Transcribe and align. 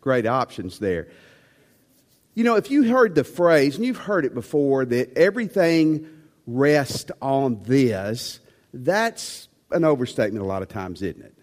great 0.00 0.26
options 0.26 0.78
there. 0.78 1.08
You 2.34 2.44
know, 2.44 2.56
if 2.56 2.70
you 2.70 2.84
heard 2.84 3.14
the 3.14 3.24
phrase, 3.24 3.76
and 3.76 3.84
you've 3.84 3.96
heard 3.96 4.24
it 4.24 4.34
before, 4.34 4.84
that 4.84 5.16
everything 5.16 6.08
rests 6.46 7.10
on 7.20 7.62
this, 7.64 8.40
that's 8.72 9.48
an 9.70 9.84
overstatement 9.84 10.44
a 10.44 10.48
lot 10.48 10.62
of 10.62 10.68
times, 10.68 11.02
isn't 11.02 11.22
it? 11.22 11.34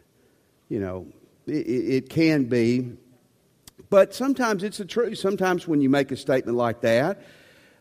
You 0.70 0.80
know, 0.80 1.08
it, 1.46 1.52
it 1.52 2.10
can 2.10 2.46
be. 2.46 2.94
But 3.90 4.14
sometimes 4.14 4.64
it's 4.64 4.78
the 4.78 4.86
truth. 4.86 5.18
Sometimes 5.18 5.68
when 5.68 5.82
you 5.82 5.90
make 5.90 6.12
a 6.12 6.18
statement 6.18 6.58
like 6.58 6.82
that, 6.82 7.22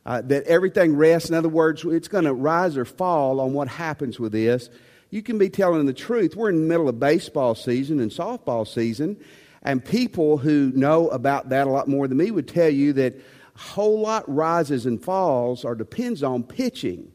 uh, 0.05 0.23
that 0.23 0.45
everything 0.45 0.95
rests, 0.95 1.29
in 1.29 1.35
other 1.35 1.49
words, 1.49 1.85
it's 1.85 2.07
going 2.07 2.25
to 2.25 2.35
rise 2.35 2.77
or 2.77 2.85
fall 2.85 3.41
on 3.41 3.53
what 3.55 3.67
happens 3.67 4.21
with 4.21 4.33
this, 4.33 4.71
you 5.11 5.23
can 5.23 5.39
be 5.39 5.49
telling 5.49 5.87
the 5.87 5.93
truth. 5.93 6.37
We're 6.37 6.51
in 6.51 6.57
the 6.57 6.69
middle 6.69 6.89
of 6.89 7.01
baseball 7.01 7.55
season 7.55 7.99
and 7.99 8.11
softball 8.11 8.67
season, 8.67 9.17
and 9.67 9.85
people 9.85 10.39
who 10.39 10.71
know 10.77 11.09
about 11.09 11.49
that 11.49 11.67
a 11.67 11.71
lot 11.71 11.89
more 11.89 12.07
than 12.07 12.17
me 12.17 12.31
would 12.31 12.47
tell 12.47 12.71
you 12.71 12.93
that 12.95 13.17
a 13.17 13.59
whole 13.59 14.01
lot 14.01 14.25
rises 14.33 14.87
and 14.87 15.03
falls 15.03 15.65
or 15.65 15.75
depends 15.75 16.23
on 16.23 16.45
pitching. 16.45 17.13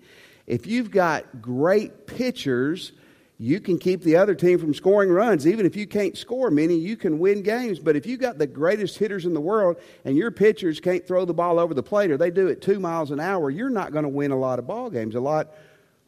If 0.47 0.67
you've 0.67 0.91
got 0.91 1.41
great 1.41 2.07
pitchers, 2.07 2.91
you 3.37 3.61
can 3.61 3.79
keep 3.79 4.01
the 4.01 4.17
other 4.17 4.35
team 4.35 4.59
from 4.59 4.73
scoring 4.73 5.09
runs. 5.09 5.47
Even 5.47 5.65
if 5.65 5.77
you 5.77 5.87
can't 5.87 6.17
score 6.17 6.51
many, 6.51 6.75
you 6.75 6.97
can 6.97 7.19
win 7.19 7.41
games. 7.41 7.79
But 7.79 7.95
if 7.95 8.05
you've 8.05 8.19
got 8.19 8.37
the 8.37 8.47
greatest 8.47 8.97
hitters 8.97 9.25
in 9.25 9.33
the 9.33 9.39
world 9.39 9.77
and 10.03 10.17
your 10.17 10.29
pitchers 10.29 10.81
can't 10.81 11.07
throw 11.07 11.23
the 11.23 11.33
ball 11.33 11.57
over 11.57 11.73
the 11.73 11.81
plate 11.81 12.11
or 12.11 12.17
they 12.17 12.31
do 12.31 12.47
it 12.47 12.61
two 12.61 12.81
miles 12.81 13.11
an 13.11 13.21
hour, 13.21 13.49
you're 13.49 13.69
not 13.69 13.93
going 13.93 14.03
to 14.03 14.09
win 14.09 14.31
a 14.31 14.37
lot 14.37 14.59
of 14.59 14.67
ball 14.67 14.89
games. 14.89 15.15
A 15.15 15.21
lot 15.21 15.55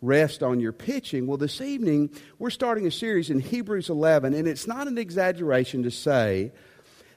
rest 0.03 0.43
on 0.43 0.59
your 0.59 0.73
pitching. 0.73 1.25
Well, 1.25 1.37
this 1.37 1.61
evening, 1.61 2.11
we're 2.37 2.49
starting 2.49 2.85
a 2.85 2.91
series 2.91 3.29
in 3.29 3.39
Hebrews 3.39 3.89
11, 3.89 4.33
and 4.33 4.47
it's 4.47 4.67
not 4.67 4.87
an 4.87 4.97
exaggeration 4.97 5.83
to 5.83 5.91
say 5.91 6.51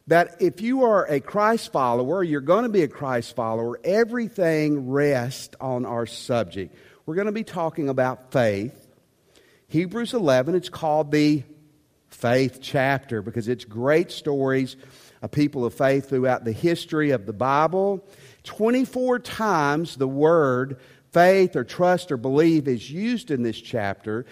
that 0.06 0.36
if 0.40 0.60
you 0.60 0.84
are 0.84 1.04
a 1.10 1.20
Christ 1.20 1.72
follower, 1.72 2.22
you're 2.22 2.40
going 2.40 2.62
to 2.62 2.68
be 2.68 2.82
a 2.82 2.88
Christ 2.88 3.34
follower, 3.36 3.80
everything 3.84 4.88
rests 4.88 5.56
on 5.60 5.84
our 5.84 6.06
subject. 6.06 6.74
We're 7.04 7.16
going 7.16 7.26
to 7.26 7.32
be 7.32 7.45
talking 7.45 7.88
about 7.88 8.32
faith 8.32 8.87
Hebrews 9.68 10.15
11, 10.15 10.54
it's 10.54 10.68
called 10.68 11.10
the 11.10 11.43
faith 12.09 12.60
chapter 12.62 13.21
because 13.21 13.48
it's 13.48 13.65
great 13.65 14.12
stories 14.12 14.76
of 15.23 15.32
people 15.32 15.65
of 15.65 15.74
faith 15.74 16.09
throughout 16.09 16.45
the 16.45 16.52
history 16.52 17.10
of 17.10 17.26
the 17.26 17.32
Bible. 17.32 18.06
24 18.45 19.18
times 19.18 19.96
the 19.96 20.06
word 20.06 20.78
faith 21.16 21.56
or 21.56 21.64
trust 21.64 22.12
or 22.12 22.18
believe 22.18 22.68
is 22.68 22.90
used 22.90 23.30
in 23.30 23.42
this 23.42 23.59
chapter. 23.59 24.26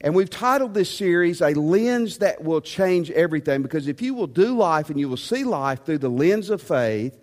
And 0.00 0.14
we've 0.14 0.30
titled 0.30 0.72
this 0.72 0.88
series 0.88 1.42
A 1.42 1.50
Lens 1.50 2.18
That 2.18 2.42
Will 2.42 2.62
Change 2.62 3.10
Everything 3.10 3.60
because 3.60 3.86
if 3.86 4.00
you 4.00 4.14
will 4.14 4.26
do 4.26 4.56
life 4.56 4.88
and 4.88 4.98
you 4.98 5.10
will 5.10 5.18
see 5.18 5.44
life 5.44 5.84
through 5.84 5.98
the 5.98 6.08
lens 6.08 6.48
of 6.48 6.62
faith, 6.62 7.20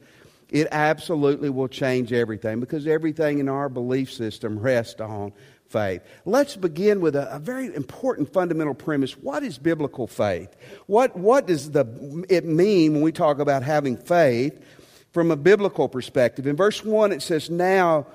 it 0.52 0.67
absolutely 0.69 1.49
will 1.49 1.67
change 1.67 2.13
everything 2.13 2.59
because 2.59 2.85
everything 2.85 3.39
in 3.39 3.49
our 3.49 3.67
belief 3.67 4.13
system 4.13 4.59
rests 4.59 5.02
on 5.02 5.33
faith. 5.69 6.03
Let's 6.25 6.55
begin 6.55 7.02
with 7.02 7.15
a, 7.15 7.33
a, 7.33 7.39
very 7.39 7.73
important 7.73 8.31
fundamental 8.31 8.75
premise. 8.75 9.13
What 9.13 9.41
is 9.41 9.57
biblical 9.57 10.05
faith? 10.05 10.55
What, 10.85 11.17
what 11.17 11.47
does 11.47 11.71
the, 11.71 12.25
it 12.30 12.45
mean 12.45 12.93
when 12.93 13.02
we 13.02 13.11
talk 13.11 13.39
about 13.39 13.63
having 13.63 13.97
faith 13.97 14.63
from 15.13 15.31
a 15.31 15.35
biblical 15.35 15.89
perspective? 15.89 16.45
In 16.45 16.55
verse 16.55 16.85
1, 16.85 17.11
it 17.11 17.23
says, 17.23 17.49
Now, 17.49 18.05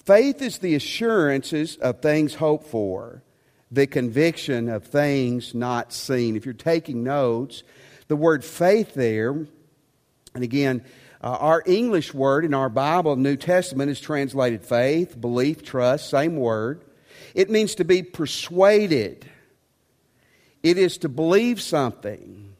faith 0.00 0.42
is 0.42 0.58
the 0.58 0.74
assurances 0.74 1.76
of 1.76 2.00
things 2.00 2.34
hoped 2.34 2.66
for, 2.66 3.22
the 3.70 3.86
conviction 3.86 4.68
of 4.68 4.84
things 4.84 5.54
not 5.54 5.92
seen. 5.92 6.36
If 6.36 6.44
you're 6.44 6.54
taking 6.54 7.04
notes, 7.04 7.62
the 8.08 8.16
word 8.16 8.44
faith 8.44 8.94
there, 8.94 9.30
and 9.30 10.44
again, 10.44 10.84
uh, 11.22 11.36
our 11.40 11.62
English 11.66 12.14
word 12.14 12.44
in 12.44 12.54
our 12.54 12.68
Bible, 12.68 13.16
New 13.16 13.36
Testament, 13.36 13.90
is 13.90 14.00
translated 14.00 14.64
faith, 14.64 15.20
belief, 15.20 15.64
trust, 15.64 16.10
same 16.10 16.36
word. 16.36 16.84
It 17.34 17.50
means 17.50 17.74
to 17.76 17.84
be 17.84 18.02
persuaded, 18.02 19.24
it 20.62 20.78
is 20.78 20.98
to 20.98 21.08
believe 21.08 21.60
something. 21.60 22.54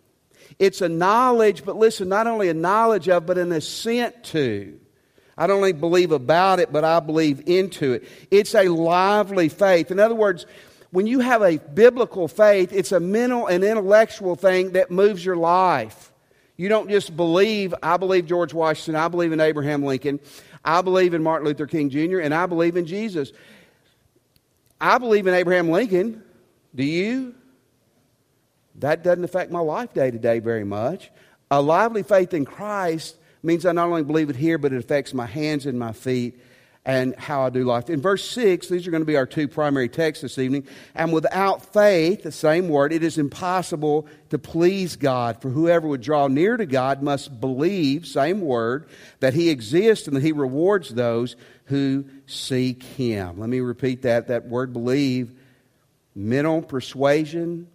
It's 0.59 0.81
a 0.81 0.89
knowledge, 0.89 1.65
but 1.65 1.77
listen, 1.77 2.09
not 2.09 2.27
only 2.27 2.49
a 2.49 2.55
knowledge 2.55 3.09
of, 3.09 3.27
but 3.27 3.37
an 3.37 3.53
assent 3.53 4.25
to. 4.25 4.81
I 5.39 5.47
don't 5.47 5.57
only 5.59 5.73
believe 5.73 6.13
about 6.13 6.61
it, 6.61 6.73
but 6.73 6.85
I 6.85 7.01
believe 7.01 7.43
into 7.47 7.93
it. 7.93 8.09
It's 8.31 8.55
a 8.55 8.69
lively 8.69 9.49
faith. 9.49 9.91
In 9.91 10.01
other 10.01 10.15
words, 10.15 10.47
when 10.91 11.07
you 11.07 11.21
have 11.21 11.43
a 11.43 11.59
biblical 11.59 12.27
faith, 12.27 12.73
it's 12.73 12.93
a 12.93 13.01
mental 13.01 13.47
and 13.47 13.63
intellectual 13.63 14.35
thing 14.35 14.73
that 14.73 14.91
moves 14.91 15.25
your 15.25 15.37
life. 15.37 16.13
You 16.57 16.71
don't 16.71 16.89
just 16.89 17.15
believe, 17.15 17.75
I 17.83 17.99
believe 17.99 18.25
George 18.25 18.55
Washington, 18.55 18.97
I 18.97 19.09
believe 19.09 19.33
in 19.33 19.41
Abraham 19.41 19.85
Lincoln, 19.85 20.21
I 20.65 20.81
believe 20.81 21.13
in 21.13 21.23
Martin 21.23 21.47
Luther 21.47 21.67
King 21.67 21.91
Jr., 21.91 22.21
and 22.21 22.33
I 22.33 22.47
believe 22.47 22.77
in 22.77 22.87
Jesus. 22.87 23.33
I 24.81 24.97
believe 24.97 25.27
in 25.27 25.35
Abraham 25.35 25.71
Lincoln. 25.71 26.23
Do 26.75 26.83
you? 26.83 27.35
That 28.77 29.03
doesn't 29.03 29.25
affect 29.25 29.51
my 29.51 29.61
life 29.61 29.93
day 29.93 30.11
to 30.11 30.19
day 30.19 30.39
very 30.39 30.65
much. 30.65 31.11
A 31.51 31.61
lively 31.61 32.03
faith 32.03 32.33
in 32.35 32.45
Christ 32.45 33.17
means 33.47 33.65
I 33.65 33.73
not 33.73 33.89
only 33.89 34.03
believe 34.03 34.31
it 34.31 34.37
here, 34.37 34.59
but 34.59 34.73
it 34.73 34.79
affects 34.79 35.15
my 35.15 35.27
hands 35.27 35.67
and 35.67 35.79
my 35.79 35.93
feet 35.93 36.39
and 36.85 37.17
how 37.17 37.43
I 37.43 37.51
do 37.51 37.65
life. 37.65 37.91
In 37.91 38.01
verse 38.01 38.29
6, 38.31 38.69
these 38.69 38.87
are 38.87 38.93
going 38.93 39.01
to 39.01 39.07
be 39.07 39.17
our 39.17 39.27
two 39.27 39.49
primary 39.49 39.89
texts 39.89 40.23
this 40.23 40.39
evening. 40.39 40.69
And 40.95 41.13
without 41.13 41.73
faith, 41.73 42.23
the 42.23 42.31
same 42.31 42.69
word, 42.69 42.93
it 42.93 43.03
is 43.03 43.19
impossible 43.19 44.07
to 44.31 44.39
please 44.39 44.95
God. 44.95 45.43
For 45.43 45.49
whoever 45.49 45.89
would 45.89 46.01
draw 46.01 46.29
near 46.29 46.57
to 46.57 46.67
God 46.67 47.03
must 47.03 47.41
believe, 47.41 48.07
same 48.07 48.41
word, 48.41 48.89
that 49.19 49.35
He 49.35 49.51
exists 49.51 50.07
and 50.07 50.17
that 50.17 50.23
He 50.23 50.31
rewards 50.31 50.91
those 50.91 51.35
who 51.67 52.05
seek 52.27 52.83
him. 52.83 53.39
Let 53.39 53.49
me 53.49 53.61
repeat 53.61 54.03
that. 54.03 54.29
That 54.29 54.47
word 54.47 54.73
believe, 54.73 55.33
mental 56.15 56.63
persuasion, 56.63 57.69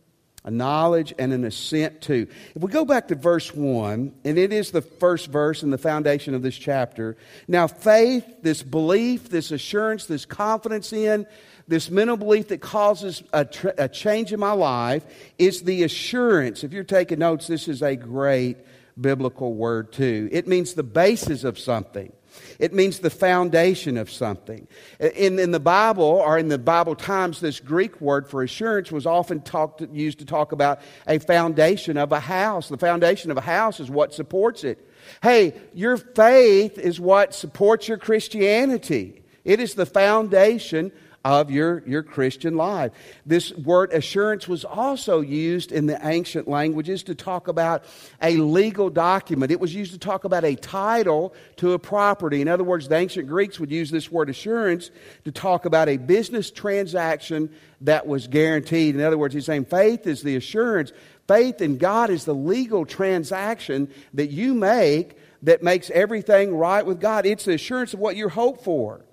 a 0.43 0.51
knowledge, 0.51 1.13
and 1.19 1.31
an 1.33 1.45
assent 1.45 2.01
to. 2.01 2.27
If 2.55 2.61
we 2.61 2.71
go 2.71 2.83
back 2.83 3.09
to 3.09 3.15
verse 3.15 3.53
1, 3.53 4.13
and 4.23 4.37
it 4.37 4.51
is 4.51 4.71
the 4.71 4.81
first 4.81 5.27
verse 5.27 5.61
and 5.61 5.71
the 5.71 5.77
foundation 5.77 6.33
of 6.33 6.41
this 6.41 6.55
chapter. 6.55 7.15
Now, 7.47 7.67
faith, 7.67 8.25
this 8.41 8.63
belief, 8.63 9.29
this 9.29 9.51
assurance, 9.51 10.07
this 10.07 10.25
confidence 10.25 10.93
in, 10.93 11.27
this 11.67 11.91
mental 11.91 12.17
belief 12.17 12.47
that 12.47 12.59
causes 12.59 13.21
a, 13.33 13.45
tr- 13.45 13.69
a 13.77 13.87
change 13.87 14.33
in 14.33 14.39
my 14.39 14.51
life 14.51 15.05
is 15.37 15.61
the 15.61 15.83
assurance. 15.83 16.63
If 16.63 16.73
you're 16.73 16.83
taking 16.83 17.19
notes, 17.19 17.45
this 17.45 17.67
is 17.67 17.83
a 17.83 17.95
great 17.95 18.57
biblical 18.99 19.53
word, 19.53 19.93
too. 19.93 20.27
It 20.31 20.47
means 20.47 20.73
the 20.73 20.83
basis 20.83 21.43
of 21.43 21.59
something. 21.59 22.11
It 22.59 22.73
means 22.73 22.99
the 22.99 23.09
foundation 23.09 23.97
of 23.97 24.11
something. 24.11 24.67
In, 24.99 25.39
in 25.39 25.51
the 25.51 25.59
Bible, 25.59 26.03
or 26.03 26.37
in 26.37 26.47
the 26.47 26.57
Bible 26.57 26.95
times, 26.95 27.39
this 27.39 27.59
Greek 27.59 27.99
word 28.01 28.27
for 28.27 28.43
assurance 28.43 28.91
was 28.91 29.05
often 29.05 29.41
talked, 29.41 29.81
used 29.91 30.19
to 30.19 30.25
talk 30.25 30.51
about 30.51 30.81
a 31.07 31.19
foundation 31.19 31.97
of 31.97 32.11
a 32.11 32.19
house. 32.19 32.69
The 32.69 32.77
foundation 32.77 33.31
of 33.31 33.37
a 33.37 33.41
house 33.41 33.79
is 33.79 33.89
what 33.89 34.13
supports 34.13 34.63
it. 34.63 34.87
Hey, 35.21 35.53
your 35.73 35.97
faith 35.97 36.77
is 36.77 36.99
what 36.99 37.33
supports 37.33 37.87
your 37.87 37.97
Christianity. 37.97 39.23
It 39.43 39.59
is 39.59 39.73
the 39.73 39.85
foundation 39.85 40.91
of 41.23 41.51
your, 41.51 41.83
your 41.85 42.01
Christian 42.01 42.55
life. 42.55 42.91
This 43.25 43.53
word 43.53 43.93
assurance 43.93 44.47
was 44.47 44.65
also 44.65 45.21
used 45.21 45.71
in 45.71 45.85
the 45.85 45.99
ancient 46.05 46.47
languages 46.47 47.03
to 47.03 47.15
talk 47.15 47.47
about 47.47 47.83
a 48.21 48.37
legal 48.37 48.89
document. 48.89 49.51
It 49.51 49.59
was 49.59 49.73
used 49.73 49.93
to 49.93 49.99
talk 49.99 50.23
about 50.23 50.43
a 50.43 50.55
title 50.55 51.33
to 51.57 51.73
a 51.73 51.79
property. 51.79 52.41
In 52.41 52.47
other 52.47 52.63
words, 52.63 52.87
the 52.87 52.95
ancient 52.95 53.27
Greeks 53.27 53.59
would 53.59 53.71
use 53.71 53.91
this 53.91 54.11
word 54.11 54.29
assurance 54.29 54.89
to 55.25 55.31
talk 55.31 55.65
about 55.65 55.89
a 55.89 55.97
business 55.97 56.49
transaction 56.49 57.51
that 57.81 58.07
was 58.07 58.27
guaranteed. 58.27 58.95
In 58.95 59.01
other 59.01 59.17
words, 59.17 59.35
he's 59.35 59.45
saying 59.45 59.65
faith 59.65 60.07
is 60.07 60.23
the 60.23 60.35
assurance. 60.35 60.91
Faith 61.27 61.61
in 61.61 61.77
God 61.77 62.09
is 62.09 62.25
the 62.25 62.35
legal 62.35 62.85
transaction 62.85 63.89
that 64.15 64.31
you 64.31 64.55
make 64.55 65.17
that 65.43 65.61
makes 65.61 65.89
everything 65.91 66.55
right 66.55 66.85
with 66.85 66.99
God. 66.99 67.25
It's 67.27 67.45
the 67.45 67.53
assurance 67.53 67.93
of 67.93 67.99
what 67.99 68.15
you 68.15 68.27
hope 68.27 68.63
for. 68.63 69.05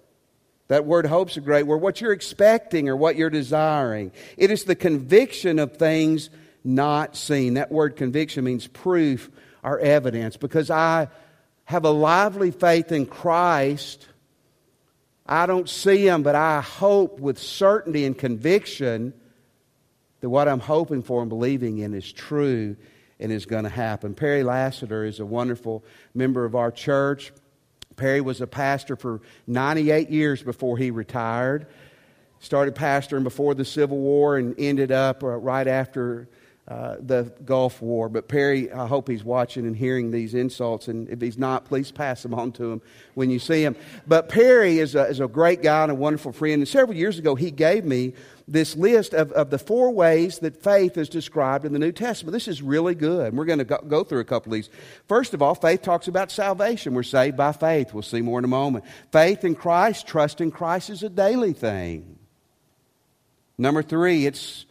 That 0.68 0.84
word 0.84 1.06
hope's 1.06 1.36
a 1.36 1.40
great 1.40 1.64
word. 1.64 1.78
What 1.78 2.00
you're 2.00 2.12
expecting 2.12 2.88
or 2.88 2.96
what 2.96 3.16
you're 3.16 3.30
desiring. 3.30 4.12
It 4.36 4.50
is 4.50 4.64
the 4.64 4.76
conviction 4.76 5.58
of 5.58 5.76
things 5.76 6.30
not 6.62 7.16
seen. 7.16 7.54
That 7.54 7.72
word 7.72 7.96
conviction 7.96 8.44
means 8.44 8.66
proof 8.66 9.30
or 9.62 9.78
evidence. 9.78 10.36
Because 10.36 10.70
I 10.70 11.08
have 11.64 11.84
a 11.84 11.90
lively 11.90 12.50
faith 12.50 12.92
in 12.92 13.06
Christ, 13.06 14.06
I 15.26 15.46
don't 15.46 15.68
see 15.68 16.06
Him, 16.06 16.22
but 16.22 16.34
I 16.34 16.60
hope 16.60 17.18
with 17.18 17.38
certainty 17.38 18.04
and 18.04 18.16
conviction 18.16 19.14
that 20.20 20.28
what 20.28 20.48
I'm 20.48 20.60
hoping 20.60 21.02
for 21.02 21.20
and 21.22 21.28
believing 21.28 21.78
in 21.78 21.94
is 21.94 22.10
true 22.12 22.76
and 23.20 23.32
is 23.32 23.46
going 23.46 23.64
to 23.64 23.70
happen. 23.70 24.14
Perry 24.14 24.42
Lassiter 24.42 25.04
is 25.04 25.20
a 25.20 25.26
wonderful 25.26 25.84
member 26.14 26.44
of 26.44 26.54
our 26.54 26.70
church. 26.70 27.32
Perry 27.98 28.22
was 28.22 28.40
a 28.40 28.46
pastor 28.46 28.96
for 28.96 29.20
98 29.46 30.08
years 30.08 30.42
before 30.42 30.78
he 30.78 30.90
retired. 30.90 31.66
Started 32.38 32.74
pastoring 32.74 33.24
before 33.24 33.54
the 33.54 33.64
Civil 33.64 33.98
War 33.98 34.38
and 34.38 34.54
ended 34.58 34.90
up 34.90 35.22
uh, 35.22 35.26
right 35.26 35.66
after 35.66 36.28
uh, 36.68 36.96
the 37.00 37.32
Gulf 37.46 37.80
War. 37.80 38.10
But 38.10 38.28
Perry, 38.28 38.70
I 38.70 38.86
hope 38.86 39.08
he's 39.08 39.24
watching 39.24 39.66
and 39.66 39.74
hearing 39.74 40.10
these 40.10 40.34
insults. 40.34 40.86
And 40.86 41.08
if 41.08 41.18
he's 41.18 41.38
not, 41.38 41.64
please 41.64 41.90
pass 41.90 42.22
them 42.22 42.34
on 42.34 42.52
to 42.52 42.72
him 42.72 42.82
when 43.14 43.30
you 43.30 43.38
see 43.38 43.62
him. 43.62 43.74
But 44.06 44.28
Perry 44.28 44.78
is 44.78 44.94
a, 44.94 45.04
is 45.04 45.20
a 45.20 45.28
great 45.28 45.62
guy 45.62 45.84
and 45.84 45.92
a 45.92 45.94
wonderful 45.94 46.32
friend. 46.32 46.60
And 46.60 46.68
several 46.68 46.94
years 46.94 47.18
ago, 47.18 47.34
he 47.34 47.50
gave 47.50 47.86
me 47.86 48.12
this 48.46 48.76
list 48.76 49.14
of, 49.14 49.32
of 49.32 49.48
the 49.48 49.58
four 49.58 49.90
ways 49.90 50.40
that 50.40 50.62
faith 50.62 50.98
is 50.98 51.08
described 51.08 51.64
in 51.64 51.72
the 51.72 51.78
New 51.78 51.92
Testament. 51.92 52.34
This 52.34 52.48
is 52.48 52.60
really 52.60 52.94
good. 52.94 53.28
And 53.28 53.38
we're 53.38 53.46
going 53.46 53.60
to 53.60 53.64
go, 53.64 53.78
go 53.78 54.04
through 54.04 54.20
a 54.20 54.24
couple 54.24 54.52
of 54.52 54.54
these. 54.54 54.68
First 55.06 55.32
of 55.32 55.40
all, 55.40 55.54
faith 55.54 55.80
talks 55.80 56.06
about 56.06 56.30
salvation. 56.30 56.92
We're 56.92 57.02
saved 57.02 57.36
by 57.36 57.52
faith. 57.52 57.94
We'll 57.94 58.02
see 58.02 58.20
more 58.20 58.38
in 58.38 58.44
a 58.44 58.48
moment. 58.48 58.84
Faith 59.10 59.42
in 59.42 59.54
Christ, 59.54 60.06
trust 60.06 60.42
in 60.42 60.50
Christ 60.50 60.90
is 60.90 61.02
a 61.02 61.08
daily 61.08 61.54
thing. 61.54 62.18
Number 63.56 63.82
three, 63.82 64.26
it's 64.26 64.66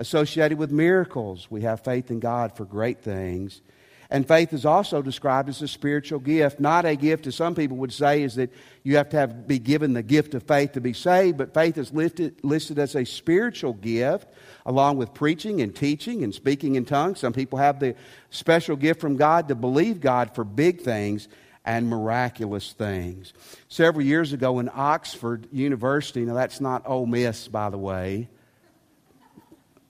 associated 0.00 0.56
with 0.56 0.72
miracles. 0.72 1.48
We 1.50 1.60
have 1.60 1.84
faith 1.84 2.10
in 2.10 2.20
God 2.20 2.56
for 2.56 2.64
great 2.64 3.02
things. 3.02 3.60
And 4.08 4.26
faith 4.26 4.52
is 4.52 4.64
also 4.64 5.02
described 5.02 5.48
as 5.50 5.62
a 5.62 5.68
spiritual 5.68 6.18
gift, 6.18 6.58
not 6.58 6.84
a 6.84 6.96
gift, 6.96 7.28
as 7.28 7.36
some 7.36 7.54
people 7.54 7.76
would 7.76 7.92
say, 7.92 8.22
is 8.22 8.34
that 8.34 8.50
you 8.82 8.96
have 8.96 9.10
to 9.10 9.16
have, 9.18 9.46
be 9.46 9.60
given 9.60 9.92
the 9.92 10.02
gift 10.02 10.34
of 10.34 10.42
faith 10.42 10.72
to 10.72 10.80
be 10.80 10.94
saved, 10.94 11.36
but 11.36 11.54
faith 11.54 11.78
is 11.78 11.92
listed, 11.92 12.34
listed 12.42 12.78
as 12.80 12.96
a 12.96 13.04
spiritual 13.04 13.74
gift, 13.74 14.26
along 14.66 14.96
with 14.96 15.14
preaching 15.14 15.60
and 15.60 15.76
teaching 15.76 16.24
and 16.24 16.34
speaking 16.34 16.74
in 16.74 16.86
tongues. 16.86 17.20
Some 17.20 17.34
people 17.34 17.58
have 17.58 17.78
the 17.78 17.94
special 18.30 18.74
gift 18.74 19.00
from 19.00 19.16
God 19.16 19.46
to 19.48 19.54
believe 19.54 20.00
God 20.00 20.34
for 20.34 20.42
big 20.42 20.80
things 20.80 21.28
and 21.64 21.88
miraculous 21.88 22.72
things. 22.72 23.32
Several 23.68 24.04
years 24.04 24.32
ago 24.32 24.58
in 24.58 24.70
Oxford 24.74 25.46
University, 25.52 26.22
now 26.22 26.34
that's 26.34 26.60
not 26.60 26.82
Ole 26.86 27.06
Miss, 27.06 27.46
by 27.46 27.70
the 27.70 27.78
way, 27.78 28.28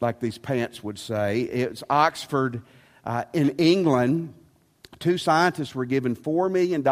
like 0.01 0.21
these 0.21 0.39
pants 0.39 0.83
would 0.83 0.99
say, 0.99 1.41
it's 1.41 1.83
Oxford 1.91 2.63
uh, 3.05 3.25
in 3.33 3.51
England, 3.51 4.35
two 4.99 5.19
scientists 5.19 5.75
were 5.75 5.85
given 5.85 6.17
$4 6.17 6.51
million 6.51 6.87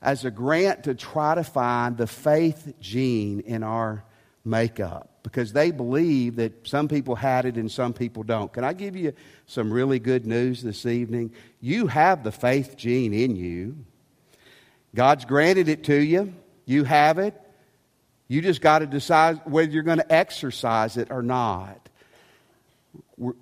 as 0.00 0.24
a 0.24 0.30
grant 0.30 0.84
to 0.84 0.94
try 0.94 1.34
to 1.34 1.44
find 1.44 1.96
the 1.96 2.06
faith 2.06 2.74
gene 2.80 3.40
in 3.40 3.62
our 3.62 4.04
makeup 4.44 5.10
because 5.22 5.52
they 5.52 5.70
believe 5.70 6.36
that 6.36 6.66
some 6.66 6.88
people 6.88 7.14
had 7.14 7.44
it 7.44 7.56
and 7.56 7.70
some 7.70 7.92
people 7.92 8.22
don't. 8.22 8.52
Can 8.52 8.64
I 8.64 8.72
give 8.72 8.96
you 8.96 9.12
some 9.46 9.72
really 9.72 9.98
good 9.98 10.26
news 10.26 10.62
this 10.62 10.86
evening? 10.86 11.32
You 11.60 11.86
have 11.88 12.24
the 12.24 12.32
faith 12.32 12.76
gene 12.76 13.12
in 13.12 13.36
you. 13.36 13.76
God's 14.94 15.24
granted 15.24 15.68
it 15.68 15.84
to 15.84 15.96
you. 15.96 16.32
You 16.64 16.84
have 16.84 17.18
it. 17.18 17.34
You 18.28 18.42
just 18.42 18.60
got 18.60 18.80
to 18.80 18.86
decide 18.86 19.40
whether 19.46 19.70
you're 19.70 19.82
going 19.82 19.98
to 19.98 20.12
exercise 20.12 20.98
it 20.98 21.10
or 21.10 21.22
not. 21.22 21.88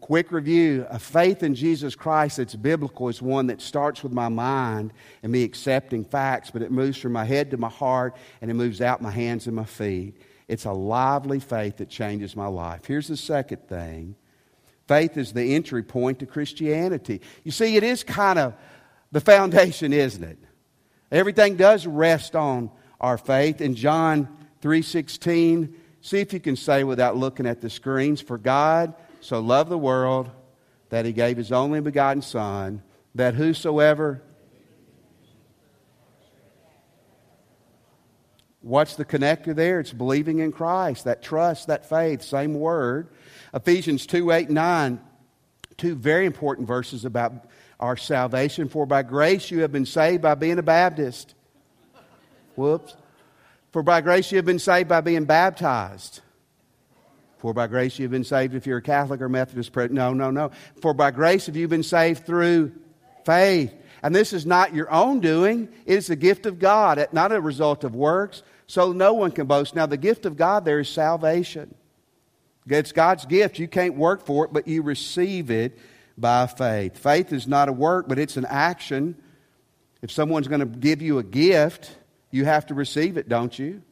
Quick 0.00 0.30
review. 0.30 0.86
A 0.88 0.98
faith 0.98 1.42
in 1.42 1.54
jesus 1.54 1.94
christ 1.94 2.38
that's 2.38 2.54
biblical 2.54 3.08
is 3.08 3.20
one 3.20 3.48
that 3.48 3.60
starts 3.60 4.02
with 4.02 4.12
my 4.12 4.28
mind 4.28 4.92
and 5.22 5.30
me 5.30 5.42
accepting 5.42 6.02
facts 6.02 6.50
but 6.50 6.62
it 6.62 6.70
moves 6.70 6.96
from 6.96 7.12
my 7.12 7.24
head 7.24 7.50
to 7.50 7.58
my 7.58 7.68
heart 7.68 8.16
and 8.40 8.50
it 8.50 8.54
moves 8.54 8.80
out 8.80 9.02
my 9.02 9.10
hands 9.10 9.46
and 9.46 9.56
my 9.56 9.64
feet. 9.64 10.16
It's 10.48 10.64
a 10.64 10.72
lively 10.72 11.40
faith 11.40 11.78
that 11.78 11.90
changes 11.90 12.36
my 12.36 12.46
life. 12.46 12.86
Here's 12.86 13.08
the 13.08 13.16
second 13.16 13.68
thing. 13.68 14.14
Faith 14.86 15.16
is 15.16 15.32
the 15.32 15.54
entry 15.54 15.82
point 15.82 16.20
to 16.20 16.26
christianity. 16.26 17.20
You 17.42 17.50
see 17.50 17.76
it 17.76 17.82
is 17.82 18.04
kind 18.04 18.38
of 18.38 18.54
the 19.10 19.20
foundation 19.20 19.92
isn't 19.92 20.24
it? 20.24 20.38
Everything 21.10 21.56
does 21.56 21.86
rest 21.86 22.36
on 22.36 22.70
our 23.00 23.18
faith. 23.18 23.60
In 23.60 23.74
john 23.74 24.28
3.16 24.62 25.72
see 26.00 26.18
if 26.18 26.32
you 26.32 26.40
can 26.40 26.56
say 26.56 26.84
without 26.84 27.16
looking 27.16 27.46
at 27.46 27.60
the 27.60 27.70
screens 27.70 28.20
for 28.20 28.38
god 28.38 28.94
so 29.20 29.40
loved 29.40 29.70
the 29.70 29.78
world 29.78 30.30
that 30.90 31.04
he 31.04 31.12
gave 31.12 31.36
his 31.36 31.52
only 31.52 31.80
begotten 31.80 32.22
Son, 32.22 32.82
that 33.14 33.34
whosoever. 33.34 34.22
What's 38.60 38.96
the 38.96 39.04
connector 39.04 39.54
there? 39.54 39.80
It's 39.80 39.92
believing 39.92 40.40
in 40.40 40.52
Christ, 40.52 41.04
that 41.04 41.22
trust, 41.22 41.68
that 41.68 41.88
faith, 41.88 42.22
same 42.22 42.54
word. 42.54 43.08
Ephesians 43.54 44.06
2 44.06 44.30
8 44.30 44.50
9, 44.50 45.00
two 45.76 45.94
very 45.94 46.26
important 46.26 46.66
verses 46.66 47.04
about 47.04 47.32
our 47.78 47.96
salvation. 47.96 48.68
For 48.68 48.86
by 48.86 49.02
grace 49.02 49.50
you 49.50 49.60
have 49.60 49.72
been 49.72 49.86
saved 49.86 50.22
by 50.22 50.34
being 50.34 50.58
a 50.58 50.62
Baptist. 50.62 51.34
Whoops. 52.56 52.96
For 53.76 53.82
by 53.82 54.00
grace 54.00 54.32
you 54.32 54.36
have 54.36 54.46
been 54.46 54.58
saved 54.58 54.88
by 54.88 55.02
being 55.02 55.26
baptized. 55.26 56.22
For 57.36 57.52
by 57.52 57.66
grace 57.66 57.98
you've 57.98 58.10
been 58.10 58.24
saved 58.24 58.54
if 58.54 58.66
you're 58.66 58.78
a 58.78 58.82
Catholic 58.82 59.20
or 59.20 59.28
Methodist. 59.28 59.76
No, 59.90 60.14
no, 60.14 60.30
no. 60.30 60.50
For 60.80 60.94
by 60.94 61.10
grace 61.10 61.44
have 61.44 61.56
you 61.56 61.68
been 61.68 61.82
saved 61.82 62.24
through 62.24 62.72
faith. 63.26 63.74
And 64.02 64.14
this 64.14 64.32
is 64.32 64.46
not 64.46 64.74
your 64.74 64.90
own 64.90 65.20
doing, 65.20 65.68
it 65.84 65.94
is 65.94 66.06
the 66.06 66.16
gift 66.16 66.46
of 66.46 66.58
God, 66.58 67.06
not 67.12 67.32
a 67.32 67.38
result 67.38 67.84
of 67.84 67.94
works, 67.94 68.42
so 68.66 68.92
no 68.92 69.12
one 69.12 69.30
can 69.30 69.46
boast. 69.46 69.74
Now, 69.74 69.84
the 69.84 69.98
gift 69.98 70.24
of 70.24 70.38
God 70.38 70.64
there 70.64 70.80
is 70.80 70.88
salvation. 70.88 71.74
It's 72.66 72.92
God's 72.92 73.26
gift. 73.26 73.58
You 73.58 73.68
can't 73.68 73.96
work 73.96 74.24
for 74.24 74.46
it, 74.46 74.54
but 74.54 74.66
you 74.66 74.80
receive 74.80 75.50
it 75.50 75.78
by 76.16 76.46
faith. 76.46 76.96
Faith 76.96 77.30
is 77.30 77.46
not 77.46 77.68
a 77.68 77.72
work, 77.72 78.08
but 78.08 78.18
it's 78.18 78.38
an 78.38 78.46
action. 78.46 79.20
If 80.00 80.10
someone's 80.10 80.48
going 80.48 80.60
to 80.60 80.66
give 80.66 81.02
you 81.02 81.18
a 81.18 81.22
gift, 81.22 81.94
you 82.30 82.44
have 82.44 82.66
to 82.66 82.74
receive 82.74 83.16
it, 83.16 83.28
don't 83.28 83.58
you? 83.58 83.82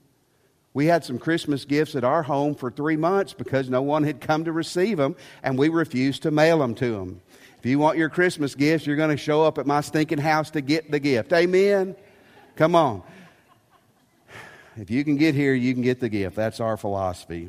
We 0.75 0.87
had 0.87 1.05
some 1.05 1.19
Christmas 1.19 1.65
gifts 1.65 1.95
at 1.95 2.03
our 2.03 2.25
home 2.25 2.57
for 2.57 2.71
three 2.71 2.97
months 2.97 3.33
because 3.33 3.71
no 3.71 3.81
one 3.81 4.03
had 4.03 4.21
come 4.21 4.45
to 4.45 4.53
receive 4.53 4.97
them, 4.99 5.15
and 5.43 5.57
we 5.57 5.69
refused 5.69 6.25
to 6.25 6.33
mail 6.33 6.59
them 6.59 6.75
to 6.77 6.93
them. 6.93 7.21
If 7.59 7.67
you 7.67 7.79
want 7.79 7.97
your 7.97 8.09
Christmas 8.09 8.55
gifts, 8.55 8.87
you're 8.87 8.97
going 8.97 9.11
to 9.11 9.17
show 9.17 9.45
up 9.45 9.59
at 9.59 9.67
my 9.67 9.81
stinking 9.81 10.19
house 10.19 10.51
to 10.51 10.61
get 10.61 10.91
the 10.91 10.99
gift. 10.99 11.33
Amen? 11.33 11.95
Come 12.57 12.75
on. 12.75 13.03
If 14.77 14.91
you 14.91 15.05
can 15.05 15.17
get 15.17 15.37
here, 15.37 15.55
you 15.55 15.73
can 15.73 15.83
get 15.83 16.01
the 16.01 16.09
gift. 16.09 16.35
That's 16.35 16.59
our 16.59 16.77
philosophy. 16.77 17.49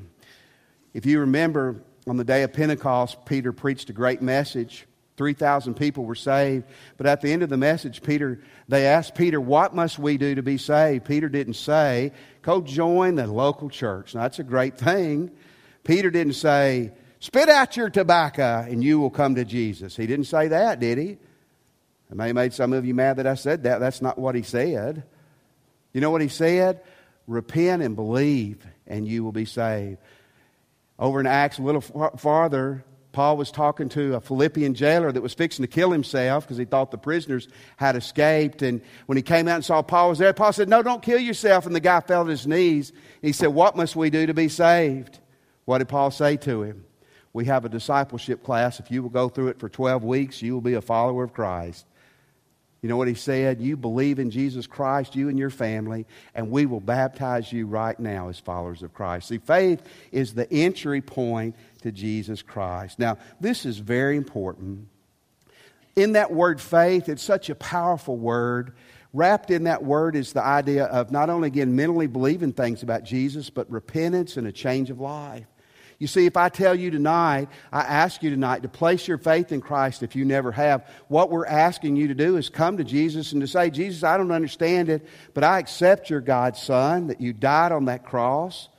If 0.94 1.08
you 1.08 1.22
remember, 1.22 1.82
on 2.08 2.18
the 2.18 2.24
day 2.24 2.44
of 2.44 2.54
Pentecost, 2.54 3.26
Peter 3.26 3.52
preached 3.52 3.90
a 3.90 3.94
great 3.94 4.22
message. 4.22 4.86
3,000 5.18 5.76
people 5.76 6.06
were 6.06 6.16
saved. 6.16 6.66
But 6.98 7.08
at 7.08 7.22
the 7.22 7.32
end 7.32 7.44
of 7.44 7.50
the 7.50 7.58
message, 7.58 8.02
Peter, 8.02 8.42
they 8.68 8.86
asked 8.86 9.16
Peter, 9.16 9.40
What 9.40 9.74
must 9.74 9.98
we 9.98 10.18
do 10.18 10.36
to 10.36 10.44
be 10.44 10.58
saved? 10.58 11.06
Peter 11.06 11.30
didn't 11.30 11.54
say, 11.54 12.12
Go 12.42 12.62
join 12.62 13.16
the 13.16 13.28
local 13.28 13.70
church. 13.70 14.14
Now, 14.14 14.22
that's 14.22 14.40
a 14.40 14.44
great 14.44 14.78
thing. 14.78 15.32
Peter 15.84 16.12
didn't 16.12 16.34
say, 16.34 16.92
Spit 17.20 17.50
out 17.50 17.78
your 17.78 17.90
tobacco 17.90 18.66
and 18.70 18.84
you 18.84 19.00
will 19.00 19.10
come 19.10 19.36
to 19.36 19.46
Jesus. 19.46 19.96
He 19.96 20.06
didn't 20.06 20.26
say 20.26 20.50
that, 20.50 20.80
did 20.80 20.98
he? 20.98 21.18
It 22.12 22.16
may 22.16 22.28
have 22.28 22.36
made 22.36 22.54
some 22.54 22.74
of 22.74 22.86
you 22.86 22.94
mad 22.94 23.18
that 23.18 23.26
I 23.26 23.36
said 23.36 23.64
that. 23.64 23.80
That's 23.80 24.02
not 24.02 24.20
what 24.20 24.36
he 24.36 24.44
said. 24.44 25.04
You 25.94 26.02
know 26.02 26.12
what 26.12 26.22
he 26.22 26.28
said? 26.28 26.82
Repent 27.26 27.82
and 27.82 27.96
believe, 27.96 28.66
and 28.86 29.08
you 29.08 29.24
will 29.24 29.32
be 29.32 29.46
saved. 29.46 29.98
Over 31.00 31.20
in 31.20 31.26
Acts, 31.26 31.58
a 31.58 31.64
little 31.64 31.82
farther, 31.82 32.86
Paul 33.16 33.38
was 33.38 33.50
talking 33.50 33.88
to 33.90 34.16
a 34.16 34.20
Philippian 34.20 34.74
jailer 34.74 35.10
that 35.10 35.22
was 35.22 35.34
fixing 35.34 35.64
to 35.64 35.72
kill 35.72 35.90
himself 35.90 36.44
because 36.44 36.58
he 36.58 36.66
thought 36.66 36.92
the 36.92 36.98
prisoners 36.98 37.48
had 37.78 37.96
escaped. 37.96 38.62
And 38.62 38.82
when 39.06 39.16
he 39.16 39.22
came 39.22 39.48
out 39.48 39.56
and 39.56 39.64
saw 39.64 39.82
Paul 39.82 40.10
was 40.10 40.20
there, 40.20 40.34
Paul 40.34 40.52
said, 40.52 40.68
No, 40.68 40.84
don't 40.84 41.02
kill 41.02 41.18
yourself. 41.18 41.66
And 41.66 41.74
the 41.74 41.80
guy 41.80 42.02
fell 42.02 42.24
at 42.24 42.28
his 42.28 42.46
knees. 42.46 42.92
He 43.22 43.32
said, 43.32 43.48
What 43.48 43.78
must 43.78 43.96
we 43.96 44.10
do 44.10 44.26
to 44.26 44.34
be 44.34 44.50
saved? 44.50 45.20
What 45.64 45.78
did 45.78 45.88
Paul 45.88 46.12
say 46.12 46.36
to 46.36 46.64
him? 46.64 46.84
We 47.32 47.46
have 47.46 47.64
a 47.64 47.70
discipleship 47.70 48.44
class. 48.44 48.82
If 48.82 48.92
you 48.92 49.02
will 49.02 49.10
go 49.10 49.30
through 49.30 49.48
it 49.48 49.60
for 49.60 49.70
12 49.70 50.04
weeks, 50.04 50.42
you 50.42 50.54
will 50.54 50.60
be 50.60 50.74
a 50.74 50.82
follower 50.82 51.24
of 51.24 51.34
Christ. 51.34 51.86
You 52.82 52.90
know 52.90 52.98
what 52.98 53.08
he 53.08 53.16
said? 53.16 53.62
You 53.62 53.78
believe 53.78 54.20
in 54.20 54.30
Jesus 54.30 54.68
Christ, 54.68 55.16
you 55.16 55.28
and 55.28 55.40
your 55.40 55.50
family, 55.50 56.06
and 56.36 56.52
we 56.52 56.68
will 56.68 56.80
baptize 56.82 57.52
you 57.52 57.66
right 57.66 58.00
now 58.00 58.30
as 58.30 58.40
followers 58.40 58.84
of 58.84 58.94
Christ. 58.94 59.30
See, 59.30 59.40
faith 59.40 59.82
is 60.12 60.36
the 60.36 60.52
entry 60.54 61.02
point 61.02 61.56
to 61.86 61.92
Jesus 61.92 62.42
Christ. 62.42 62.98
Now, 62.98 63.20
this 63.40 63.64
is 63.64 63.78
very 63.78 64.18
important. 64.18 64.88
In 65.96 66.14
that 66.14 66.32
word 66.32 66.60
faith, 66.60 67.08
it's 67.08 67.22
such 67.22 67.52
a 67.52 67.56
powerful 67.56 68.18
word. 68.18 68.74
Wrapped 69.14 69.52
in 69.52 69.66
that 69.66 69.84
word 69.84 70.16
is 70.16 70.34
the 70.34 70.44
idea 70.44 70.86
of 70.86 71.12
not 71.12 71.30
only, 71.30 71.46
again, 71.48 71.76
mentally 71.76 72.08
believing 72.08 72.54
things 72.54 72.82
about 72.82 73.04
Jesus, 73.04 73.52
but 73.52 73.70
repentance 73.70 74.36
and 74.36 74.48
a 74.48 74.52
change 74.52 74.90
of 74.90 75.00
life. 75.00 75.46
You 76.00 76.08
see, 76.08 76.26
if 76.26 76.36
I 76.38 76.50
tell 76.50 76.74
you 76.74 76.90
tonight, 76.90 77.50
I 77.72 77.82
ask 77.82 78.24
you 78.24 78.32
tonight 78.32 78.64
to 78.64 78.68
place 78.68 79.08
your 79.08 79.20
faith 79.20 79.52
in 79.52 79.62
Christ 79.62 80.02
if 80.02 80.16
you 80.16 80.26
never 80.26 80.52
have, 80.52 80.90
what 81.08 81.30
we're 81.30 81.46
asking 81.46 81.98
you 81.98 82.08
to 82.08 82.16
do 82.16 82.36
is 82.36 82.50
come 82.50 82.78
to 82.78 82.84
Jesus 82.84 83.32
and 83.32 83.42
to 83.42 83.48
say, 83.48 83.70
Jesus, 83.70 84.04
I 84.04 84.18
don't 84.18 84.32
understand 84.32 84.90
it, 84.90 85.06
but 85.36 85.44
I 85.44 85.60
accept 85.60 86.10
you're 86.10 86.20
God's 86.20 86.60
Son, 86.60 87.08
that 87.08 87.22
you 87.22 87.32
died 87.32 87.72
on 87.72 87.86
that 87.86 88.04
cross, 88.04 88.70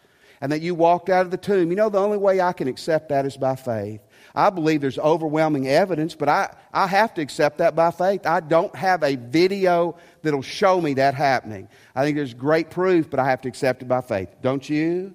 and 0.41 0.53
that 0.53 0.61
you 0.61 0.75
walked 0.75 1.09
out 1.09 1.25
of 1.25 1.31
the 1.31 1.37
tomb. 1.37 1.71
You 1.71 1.77
know, 1.77 1.89
the 1.89 2.01
only 2.01 2.19
way 2.19 2.41
I 2.41 2.53
can 2.53 2.69
accept 2.69 3.09
that 3.09 3.27
is 3.27 3.37
by 3.37 3.57
faith. 3.57 4.01
I 4.35 4.51
believe 4.51 4.83
there's 4.83 4.99
overwhelming 4.99 5.67
evidence, 5.67 6.15
but 6.15 6.29
I, 6.29 6.55
I 6.73 6.87
have 6.87 7.15
to 7.15 7.23
accept 7.23 7.59
that 7.59 7.75
by 7.75 7.91
faith. 7.91 8.27
I 8.27 8.41
don't 8.41 8.75
have 8.77 9.03
a 9.03 9.17
video 9.17 9.97
that'll 10.23 10.43
show 10.43 10.81
me 10.81 10.95
that 10.95 11.15
happening. 11.15 11.69
I 11.95 12.05
think 12.05 12.17
there's 12.17 12.35
great 12.35 12.69
proof, 12.69 13.09
but 13.09 13.19
I 13.19 13.31
have 13.31 13.41
to 13.43 13.49
accept 13.49 13.83
it 13.83 13.87
by 13.87 14.03
faith. 14.03 14.29
Don't 14.43 14.69
you? 14.69 15.15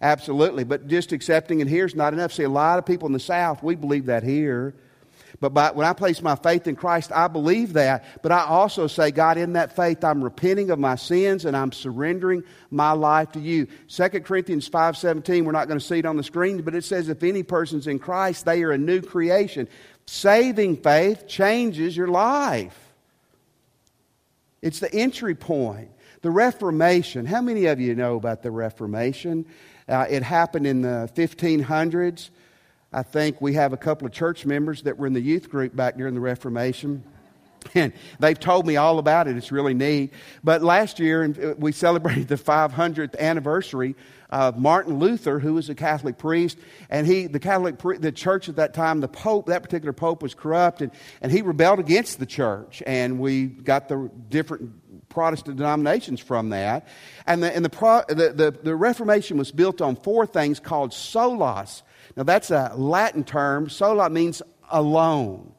Absolutely. 0.00 0.64
But 0.64 0.88
just 0.88 1.12
accepting 1.12 1.60
it 1.60 1.68
here 1.68 1.84
is 1.84 1.94
not 1.94 2.12
enough. 2.12 2.32
See, 2.32 2.42
a 2.42 2.48
lot 2.48 2.78
of 2.78 2.86
people 2.86 3.06
in 3.06 3.12
the 3.12 3.20
South, 3.20 3.62
we 3.62 3.74
believe 3.74 4.06
that 4.06 4.22
here. 4.22 4.74
But 5.40 5.54
by, 5.54 5.70
when 5.70 5.86
I 5.86 5.92
place 5.92 6.22
my 6.22 6.36
faith 6.36 6.66
in 6.66 6.76
Christ, 6.76 7.10
I 7.12 7.28
believe 7.28 7.72
that. 7.72 8.04
But 8.22 8.32
I 8.32 8.44
also 8.44 8.86
say, 8.86 9.10
God, 9.10 9.38
in 9.38 9.54
that 9.54 9.74
faith, 9.74 10.04
I'm 10.04 10.22
repenting 10.22 10.70
of 10.70 10.78
my 10.78 10.94
sins 10.94 11.44
and 11.44 11.56
I'm 11.56 11.72
surrendering 11.72 12.44
my 12.70 12.92
life 12.92 13.32
to 13.32 13.40
you. 13.40 13.66
2 13.88 14.08
Corinthians 14.20 14.68
5.17, 14.68 15.44
we're 15.44 15.52
not 15.52 15.68
going 15.68 15.80
to 15.80 15.84
see 15.84 15.98
it 15.98 16.06
on 16.06 16.16
the 16.16 16.22
screen, 16.22 16.62
but 16.62 16.74
it 16.74 16.84
says, 16.84 17.08
if 17.08 17.22
any 17.22 17.42
person's 17.42 17.86
in 17.86 17.98
Christ, 17.98 18.44
they 18.44 18.62
are 18.62 18.72
a 18.72 18.78
new 18.78 19.00
creation. 19.00 19.68
Saving 20.06 20.76
faith 20.76 21.26
changes 21.26 21.96
your 21.96 22.08
life. 22.08 22.78
It's 24.60 24.78
the 24.78 24.92
entry 24.94 25.34
point. 25.34 25.90
The 26.22 26.30
Reformation. 26.30 27.26
How 27.26 27.40
many 27.40 27.66
of 27.66 27.80
you 27.80 27.96
know 27.96 28.16
about 28.16 28.42
the 28.42 28.52
Reformation? 28.52 29.44
Uh, 29.88 30.06
it 30.08 30.22
happened 30.22 30.68
in 30.68 30.82
the 30.82 31.10
1500s. 31.14 32.30
I 32.92 33.02
think 33.02 33.40
we 33.40 33.54
have 33.54 33.72
a 33.72 33.76
couple 33.76 34.06
of 34.06 34.12
church 34.12 34.44
members 34.44 34.82
that 34.82 34.98
were 34.98 35.06
in 35.06 35.14
the 35.14 35.20
youth 35.20 35.48
group 35.48 35.74
back 35.74 35.96
during 35.96 36.14
the 36.14 36.20
Reformation. 36.20 37.04
And 37.76 37.92
they've 38.18 38.38
told 38.38 38.66
me 38.66 38.76
all 38.76 38.98
about 38.98 39.28
it. 39.28 39.36
It's 39.36 39.52
really 39.52 39.72
neat. 39.72 40.12
But 40.42 40.62
last 40.62 40.98
year, 40.98 41.22
uh, 41.24 41.54
we 41.56 41.70
celebrated 41.70 42.26
the 42.26 42.34
500th 42.34 43.16
anniversary 43.16 43.94
of 44.30 44.58
Martin 44.58 44.98
Luther, 44.98 45.38
who 45.38 45.54
was 45.54 45.68
a 45.68 45.74
Catholic 45.76 46.18
priest. 46.18 46.58
And 46.90 47.06
he, 47.06 47.28
the 47.28 47.38
Catholic, 47.38 47.78
the 48.00 48.10
church 48.10 48.48
at 48.48 48.56
that 48.56 48.74
time, 48.74 48.98
the 48.98 49.06
Pope, 49.06 49.46
that 49.46 49.62
particular 49.62 49.92
Pope 49.92 50.22
was 50.22 50.34
corrupt. 50.34 50.82
And, 50.82 50.90
and 51.20 51.30
he 51.30 51.40
rebelled 51.40 51.78
against 51.78 52.18
the 52.18 52.26
church. 52.26 52.82
And 52.84 53.20
we 53.20 53.46
got 53.46 53.88
the 53.88 54.10
different 54.28 55.08
Protestant 55.08 55.58
denominations 55.58 56.18
from 56.18 56.50
that. 56.50 56.88
And 57.26 57.42
the, 57.42 57.54
and 57.54 57.64
the, 57.64 58.04
the, 58.08 58.32
the, 58.34 58.58
the 58.60 58.74
Reformation 58.74 59.38
was 59.38 59.52
built 59.52 59.80
on 59.80 59.94
four 59.94 60.26
things 60.26 60.58
called 60.58 60.90
solas 60.90 61.82
now, 62.16 62.22
that's 62.24 62.50
a 62.50 62.72
Latin 62.76 63.24
term. 63.24 63.68
Sola 63.68 64.10
means 64.10 64.42
alone. 64.70 65.52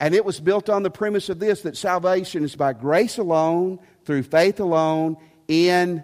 And 0.00 0.14
it 0.14 0.24
was 0.24 0.40
built 0.40 0.68
on 0.68 0.82
the 0.82 0.90
premise 0.90 1.28
of 1.28 1.38
this 1.38 1.62
that 1.62 1.76
salvation 1.76 2.44
is 2.44 2.56
by 2.56 2.72
grace 2.72 3.18
alone, 3.18 3.78
through 4.04 4.24
faith 4.24 4.60
alone, 4.60 5.16
in 5.48 6.02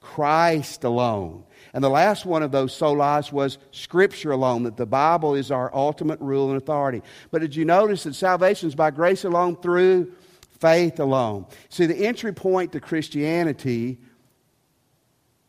Christ 0.00 0.84
alone. 0.84 1.44
And 1.72 1.82
the 1.82 1.90
last 1.90 2.24
one 2.24 2.42
of 2.42 2.52
those 2.52 2.78
solas 2.78 3.32
was 3.32 3.58
Scripture 3.70 4.32
alone, 4.32 4.62
that 4.64 4.76
the 4.76 4.86
Bible 4.86 5.34
is 5.34 5.50
our 5.50 5.74
ultimate 5.74 6.20
rule 6.20 6.48
and 6.48 6.56
authority. 6.56 7.02
But 7.30 7.42
did 7.42 7.56
you 7.56 7.64
notice 7.64 8.04
that 8.04 8.14
salvation 8.14 8.68
is 8.68 8.74
by 8.74 8.90
grace 8.90 9.24
alone, 9.24 9.56
through 9.56 10.12
faith 10.58 11.00
alone? 11.00 11.46
See, 11.68 11.86
the 11.86 12.06
entry 12.06 12.32
point 12.32 12.72
to 12.72 12.80
Christianity 12.80 13.98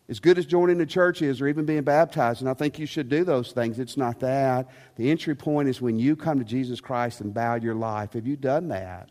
as 0.09 0.19
good 0.19 0.37
as 0.37 0.45
joining 0.45 0.77
the 0.77 0.85
church 0.85 1.21
is, 1.21 1.41
or 1.41 1.47
even 1.47 1.65
being 1.65 1.83
baptized, 1.83 2.41
and 2.41 2.49
I 2.49 2.53
think 2.53 2.79
you 2.79 2.85
should 2.85 3.09
do 3.09 3.23
those 3.23 3.51
things, 3.51 3.77
it's 3.77 3.97
not 3.97 4.21
that. 4.21 4.69
The 4.95 5.11
entry 5.11 5.35
point 5.35 5.67
is 5.67 5.81
when 5.81 5.99
you 5.99 6.15
come 6.15 6.39
to 6.39 6.45
Jesus 6.45 6.79
Christ 6.79 7.19
and 7.19 7.33
bow 7.33 7.55
your 7.55 7.75
life. 7.75 8.13
Have 8.13 8.25
you 8.25 8.37
done 8.37 8.69
that? 8.69 9.09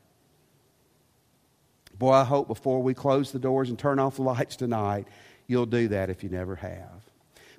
Boy, 1.99 2.13
I 2.13 2.25
hope 2.25 2.49
before 2.49 2.83
we 2.83 2.95
close 2.95 3.33
the 3.33 3.39
doors 3.39 3.69
and 3.69 3.79
turn 3.79 3.99
off 3.99 4.17
the 4.17 4.23
lights 4.23 4.57
tonight, 4.57 5.07
you'll 5.47 5.67
do 5.67 5.89
that 5.89 6.11
if 6.11 6.23
you 6.23 6.31
never 6.31 6.57
have. 6.57 7.03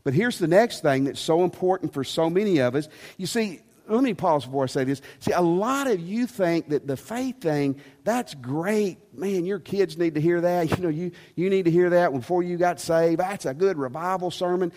But 0.03 0.13
here's 0.13 0.39
the 0.39 0.47
next 0.47 0.81
thing 0.81 1.03
that's 1.03 1.19
so 1.19 1.43
important 1.43 1.93
for 1.93 2.03
so 2.03 2.29
many 2.29 2.59
of 2.59 2.75
us. 2.75 2.87
You 3.17 3.27
see, 3.27 3.61
let 3.89 4.03
me 4.03 4.13
pause 4.13 4.45
before 4.45 4.63
I 4.63 4.67
say 4.67 4.83
this. 4.83 5.01
See, 5.19 5.31
a 5.31 5.41
lot 5.41 5.87
of 5.87 5.99
you 5.99 6.27
think 6.27 6.69
that 6.69 6.87
the 6.87 6.97
faith 6.97 7.41
thing, 7.41 7.79
that's 8.03 8.33
great. 8.35 8.97
Man, 9.13 9.45
your 9.45 9.59
kids 9.59 9.97
need 9.97 10.15
to 10.15 10.21
hear 10.21 10.41
that. 10.41 10.69
You 10.77 10.83
know, 10.83 10.89
you, 10.89 11.11
you 11.35 11.49
need 11.49 11.65
to 11.65 11.71
hear 11.71 11.89
that 11.91 12.11
before 12.11 12.43
you 12.43 12.57
got 12.57 12.79
saved. 12.79 13.19
That's 13.19 13.45
a 13.45 13.53
good 13.53 13.77
revival 13.77 14.29
sermon. 14.29 14.71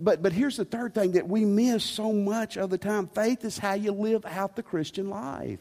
But, 0.00 0.22
but 0.22 0.32
here's 0.32 0.56
the 0.56 0.64
third 0.64 0.94
thing 0.94 1.12
that 1.12 1.28
we 1.28 1.44
miss 1.44 1.84
so 1.84 2.12
much 2.12 2.56
of 2.56 2.68
the 2.68 2.78
time 2.78 3.08
faith 3.08 3.44
is 3.44 3.56
how 3.56 3.74
you 3.74 3.92
live 3.92 4.26
out 4.26 4.56
the 4.56 4.62
Christian 4.62 5.08
life. 5.08 5.60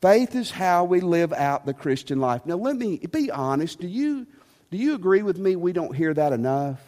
Faith 0.00 0.34
is 0.34 0.50
how 0.50 0.84
we 0.84 1.00
live 1.00 1.32
out 1.32 1.66
the 1.66 1.74
Christian 1.74 2.20
life. 2.20 2.44
Now, 2.46 2.56
let 2.56 2.76
me 2.76 2.98
be 2.98 3.30
honest. 3.30 3.80
Do 3.80 3.86
you, 3.86 4.26
do 4.70 4.78
you 4.78 4.94
agree 4.94 5.22
with 5.22 5.38
me 5.38 5.54
we 5.54 5.72
don't 5.72 5.94
hear 5.94 6.14
that 6.14 6.32
enough? 6.32 6.80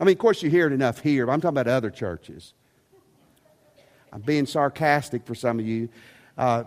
I 0.00 0.04
mean, 0.04 0.14
of 0.14 0.18
course, 0.18 0.42
you 0.42 0.48
hear 0.48 0.66
it 0.66 0.72
enough 0.72 1.00
here, 1.00 1.26
but 1.26 1.32
I'm 1.32 1.40
talking 1.40 1.58
about 1.58 1.68
other 1.68 1.90
churches. 1.90 2.54
I'm 4.12 4.20
being 4.20 4.46
sarcastic 4.46 5.26
for 5.26 5.34
some 5.34 5.58
of 5.58 5.66
you. 5.66 5.88
Uh, 6.36 6.64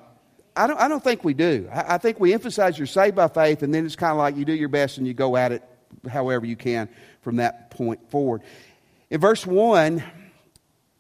I, 0.56 0.68
don't, 0.68 0.80
I 0.80 0.88
don't 0.88 1.04
think 1.04 1.24
we 1.24 1.34
do. 1.34 1.70
I, 1.72 1.96
I 1.96 1.98
think 1.98 2.20
we 2.20 2.34
emphasize 2.34 2.78
you're 2.78 2.88
saved 2.88 3.16
by 3.16 3.28
faith, 3.28 3.64
and 3.64 3.74
then 3.74 3.86
it's 3.86 3.96
kind 3.96 4.12
of 4.12 4.18
like 4.18 4.38
you 4.38 4.46
do 4.46 4.54
your 4.54 4.70
best 4.70 4.98
and 4.98 5.08
you 5.08 5.14
go 5.14 5.36
at 5.36 5.52
it 5.52 5.64
however 6.10 6.46
you 6.46 6.56
can 6.56 6.90
from 7.22 7.38
that 7.38 7.70
point 7.70 8.10
forward. 8.10 8.42
In 9.10 9.20
verse 9.20 9.46
1, 9.46 10.04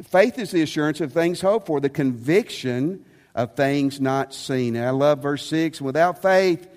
faith 0.03 0.37
is 0.37 0.51
the 0.51 0.61
assurance 0.61 1.01
of 1.01 1.13
things 1.13 1.41
hoped 1.41 1.67
for, 1.67 1.79
the 1.79 1.89
conviction 1.89 3.05
of 3.35 3.55
things 3.55 3.99
not 3.99 4.33
seen. 4.33 4.75
And 4.75 4.85
I 4.85 4.91
love 4.91 5.19
verse 5.19 5.45
6 5.47 5.81
without 5.81 6.21
faith, 6.21 6.67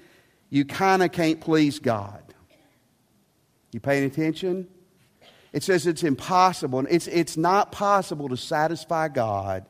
you 0.49 0.64
kind 0.64 1.02
of 1.02 1.12
can't 1.12 1.40
please 1.40 1.78
God. 1.78 2.23
You 3.73 3.80
paying 3.80 4.04
attention? 4.04 4.68
It 5.56 5.62
says 5.62 5.86
it's 5.86 6.02
impossible. 6.02 6.84
It's, 6.86 7.06
it's 7.06 7.38
not 7.38 7.72
possible 7.72 8.28
to 8.28 8.36
satisfy 8.36 9.08
God 9.08 9.64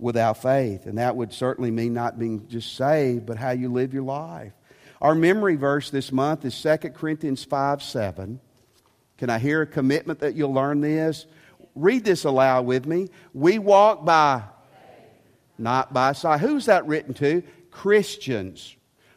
without 0.00 0.42
faith. 0.42 0.86
And 0.86 0.98
that 0.98 1.14
would 1.14 1.32
certainly 1.32 1.70
mean 1.70 1.94
not 1.94 2.18
being 2.18 2.48
just 2.48 2.74
saved, 2.74 3.24
but 3.24 3.36
how 3.36 3.52
you 3.52 3.70
live 3.70 3.94
your 3.94 4.02
life. 4.02 4.52
Our 5.00 5.14
memory 5.14 5.54
verse 5.54 5.90
this 5.90 6.10
month 6.10 6.44
is 6.44 6.60
2 6.60 6.90
Corinthians 6.90 7.44
5 7.44 7.84
7. 7.84 8.40
Can 9.16 9.30
I 9.30 9.38
hear 9.38 9.62
a 9.62 9.66
commitment 9.66 10.18
that 10.18 10.34
you'll 10.34 10.52
learn 10.52 10.80
this? 10.80 11.26
Read 11.76 12.04
this 12.04 12.24
aloud 12.24 12.66
with 12.66 12.84
me. 12.84 13.10
We 13.32 13.60
walk 13.60 14.04
by, 14.04 14.42
not 15.56 15.92
by 15.92 16.14
sight. 16.14 16.40
Who's 16.40 16.66
that 16.66 16.84
written 16.88 17.14
to? 17.14 17.44
Christians. 17.70 18.74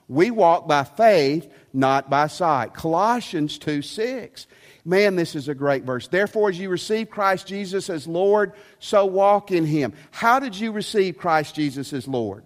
We 0.08 0.32
walk 0.32 0.68
by 0.68 0.84
faith, 0.84 1.52
not 1.74 2.10
by 2.10 2.28
sight. 2.28 2.74
Colossians 2.74 3.58
2 3.58 3.82
6. 3.82 4.48
Man, 4.86 5.18
this 5.18 5.36
is 5.36 5.50
a 5.50 5.54
great 5.54 5.84
verse. 5.84 6.08
Therefore, 6.08 6.48
as 6.48 6.58
you 6.58 6.70
receive 6.70 7.10
Christ 7.10 7.46
Jesus 7.46 7.90
as 7.90 8.08
Lord, 8.08 8.54
so 8.80 9.06
walk 9.06 9.52
in 9.52 9.66
him. 9.66 9.94
How 10.12 10.40
did 10.40 10.58
you 10.58 10.72
receive 10.72 11.18
Christ 11.18 11.56
Jesus 11.56 11.92
as 11.92 12.08
Lord? 12.08 12.46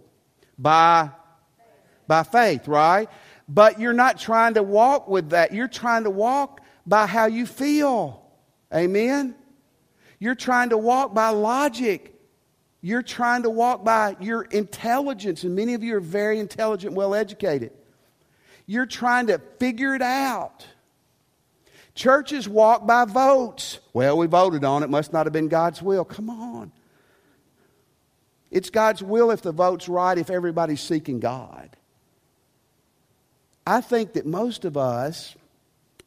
By, 0.57 1.11
by 2.07 2.23
faith, 2.23 2.67
right? 2.67 3.09
But 3.47 3.79
you're 3.79 3.93
not 3.93 4.17
trying 4.17 4.55
to 4.55 4.63
walk 4.63 5.07
with 5.07 5.29
that. 5.29 5.53
You're 5.53 5.67
trying 5.67 6.05
to 6.05 6.09
walk 6.09 6.61
by 6.87 7.05
how 7.05 7.27
you 7.27 7.45
feel. 7.45 8.23
Amen? 8.73 9.35
You're 10.17 10.35
trying 10.35 10.69
to 10.69 10.77
walk 10.77 11.13
by 11.13 11.29
logic. 11.29 12.10
You're 12.81 13.03
trying 13.03 13.43
to 13.43 13.49
walk 13.49 13.83
by 13.83 14.15
your 14.19 14.41
intelligence, 14.41 15.43
and 15.43 15.55
many 15.55 15.75
of 15.75 15.83
you 15.83 15.95
are 15.95 16.01
very 16.01 16.39
intelligent, 16.39 16.93
well 16.93 17.13
educated. 17.13 17.71
You're 18.65 18.87
trying 18.87 19.27
to 19.27 19.39
figure 19.59 19.93
it 19.93 20.01
out. 20.01 20.65
Churches 21.93 22.49
walk 22.49 22.87
by 22.87 23.05
votes. 23.05 23.79
Well, 23.93 24.17
we 24.17 24.25
voted 24.25 24.63
on 24.63 24.81
it, 24.81 24.89
must 24.89 25.13
not 25.13 25.25
have 25.25 25.33
been 25.33 25.47
God's 25.47 25.81
will. 25.81 26.05
Come 26.05 26.29
on. 26.29 26.71
It's 28.49 28.69
God's 28.69 29.03
will 29.03 29.29
if 29.29 29.41
the 29.41 29.51
vote's 29.51 29.87
right, 29.87 30.17
if 30.17 30.29
everybody's 30.29 30.81
seeking 30.81 31.19
God. 31.19 31.69
I 33.65 33.81
think 33.81 34.13
that 34.13 34.25
most 34.25 34.65
of 34.65 34.75
us, 34.75 35.35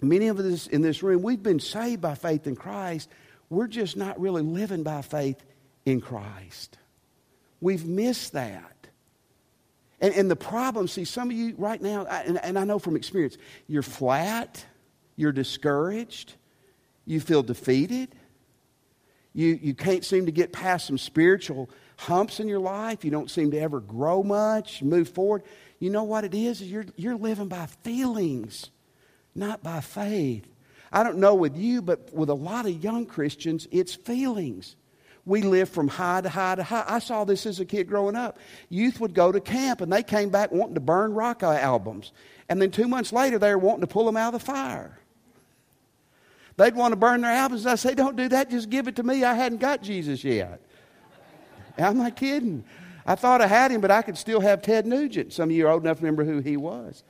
many 0.00 0.26
of 0.26 0.38
us 0.40 0.66
in 0.66 0.82
this 0.82 1.02
room, 1.02 1.22
we've 1.22 1.42
been 1.42 1.60
saved 1.60 2.00
by 2.00 2.16
faith 2.16 2.46
in 2.46 2.56
Christ. 2.56 3.08
We're 3.48 3.68
just 3.68 3.96
not 3.96 4.20
really 4.20 4.42
living 4.42 4.82
by 4.82 5.02
faith 5.02 5.42
in 5.84 6.00
Christ. 6.00 6.78
We've 7.60 7.84
missed 7.84 8.32
that. 8.32 8.70
And, 10.00 10.14
and 10.14 10.30
the 10.30 10.36
problem, 10.36 10.88
see, 10.88 11.04
some 11.04 11.30
of 11.30 11.36
you 11.36 11.54
right 11.56 11.80
now, 11.80 12.04
and, 12.06 12.38
and 12.42 12.58
I 12.58 12.64
know 12.64 12.78
from 12.78 12.96
experience, 12.96 13.38
you're 13.68 13.82
flat 13.82 14.64
you're 15.16 15.32
discouraged. 15.32 16.34
You 17.04 17.20
feel 17.20 17.42
defeated. 17.42 18.14
You, 19.32 19.58
you 19.60 19.74
can't 19.74 20.04
seem 20.04 20.26
to 20.26 20.32
get 20.32 20.52
past 20.52 20.86
some 20.86 20.98
spiritual 20.98 21.68
humps 21.96 22.40
in 22.40 22.48
your 22.48 22.60
life. 22.60 23.04
You 23.04 23.10
don't 23.10 23.30
seem 23.30 23.50
to 23.50 23.58
ever 23.58 23.80
grow 23.80 24.22
much, 24.22 24.82
move 24.82 25.08
forward. 25.08 25.42
You 25.80 25.90
know 25.90 26.04
what 26.04 26.24
it 26.24 26.34
is? 26.34 26.62
You're, 26.62 26.86
you're 26.96 27.16
living 27.16 27.48
by 27.48 27.66
feelings, 27.82 28.70
not 29.34 29.62
by 29.62 29.80
faith. 29.80 30.46
I 30.92 31.02
don't 31.02 31.18
know 31.18 31.34
with 31.34 31.56
you, 31.56 31.82
but 31.82 32.12
with 32.14 32.30
a 32.30 32.34
lot 32.34 32.66
of 32.66 32.82
young 32.82 33.06
Christians, 33.06 33.66
it's 33.72 33.94
feelings. 33.94 34.76
We 35.26 35.42
live 35.42 35.70
from 35.70 35.88
high 35.88 36.20
to 36.20 36.28
high 36.28 36.56
to 36.56 36.62
high. 36.62 36.84
I 36.86 36.98
saw 36.98 37.24
this 37.24 37.46
as 37.46 37.58
a 37.58 37.64
kid 37.64 37.88
growing 37.88 38.14
up. 38.14 38.38
Youth 38.68 39.00
would 39.00 39.14
go 39.14 39.32
to 39.32 39.40
camp 39.40 39.80
and 39.80 39.92
they 39.92 40.02
came 40.02 40.28
back 40.28 40.52
wanting 40.52 40.74
to 40.74 40.80
burn 40.80 41.14
rock 41.14 41.42
albums. 41.42 42.12
And 42.48 42.60
then 42.60 42.70
two 42.70 42.86
months 42.88 43.12
later, 43.12 43.38
they 43.38 43.50
were 43.50 43.58
wanting 43.58 43.80
to 43.80 43.86
pull 43.86 44.04
them 44.04 44.16
out 44.16 44.34
of 44.34 44.40
the 44.40 44.46
fire. 44.46 44.98
They'd 46.56 46.74
want 46.74 46.92
to 46.92 46.96
burn 46.96 47.22
their 47.22 47.32
albums. 47.32 47.66
I 47.66 47.74
say, 47.74 47.94
don't 47.94 48.16
do 48.16 48.28
that. 48.28 48.50
Just 48.50 48.70
give 48.70 48.86
it 48.86 48.96
to 48.96 49.02
me. 49.02 49.24
I 49.24 49.34
hadn't 49.34 49.58
got 49.58 49.82
Jesus 49.82 50.22
yet. 50.22 50.60
I'm 51.78 51.96
not 51.96 52.16
kidding. 52.16 52.64
I 53.06 53.14
thought 53.16 53.40
I 53.40 53.46
had 53.46 53.70
him, 53.70 53.80
but 53.80 53.90
I 53.90 54.02
could 54.02 54.16
still 54.16 54.40
have 54.40 54.62
Ted 54.62 54.86
Nugent. 54.86 55.32
Some 55.32 55.50
of 55.50 55.56
you 55.56 55.66
are 55.66 55.70
old 55.70 55.84
enough 55.84 55.98
to 55.98 56.02
remember 56.04 56.24
who 56.24 56.40
he 56.40 56.56
was. 56.56 57.02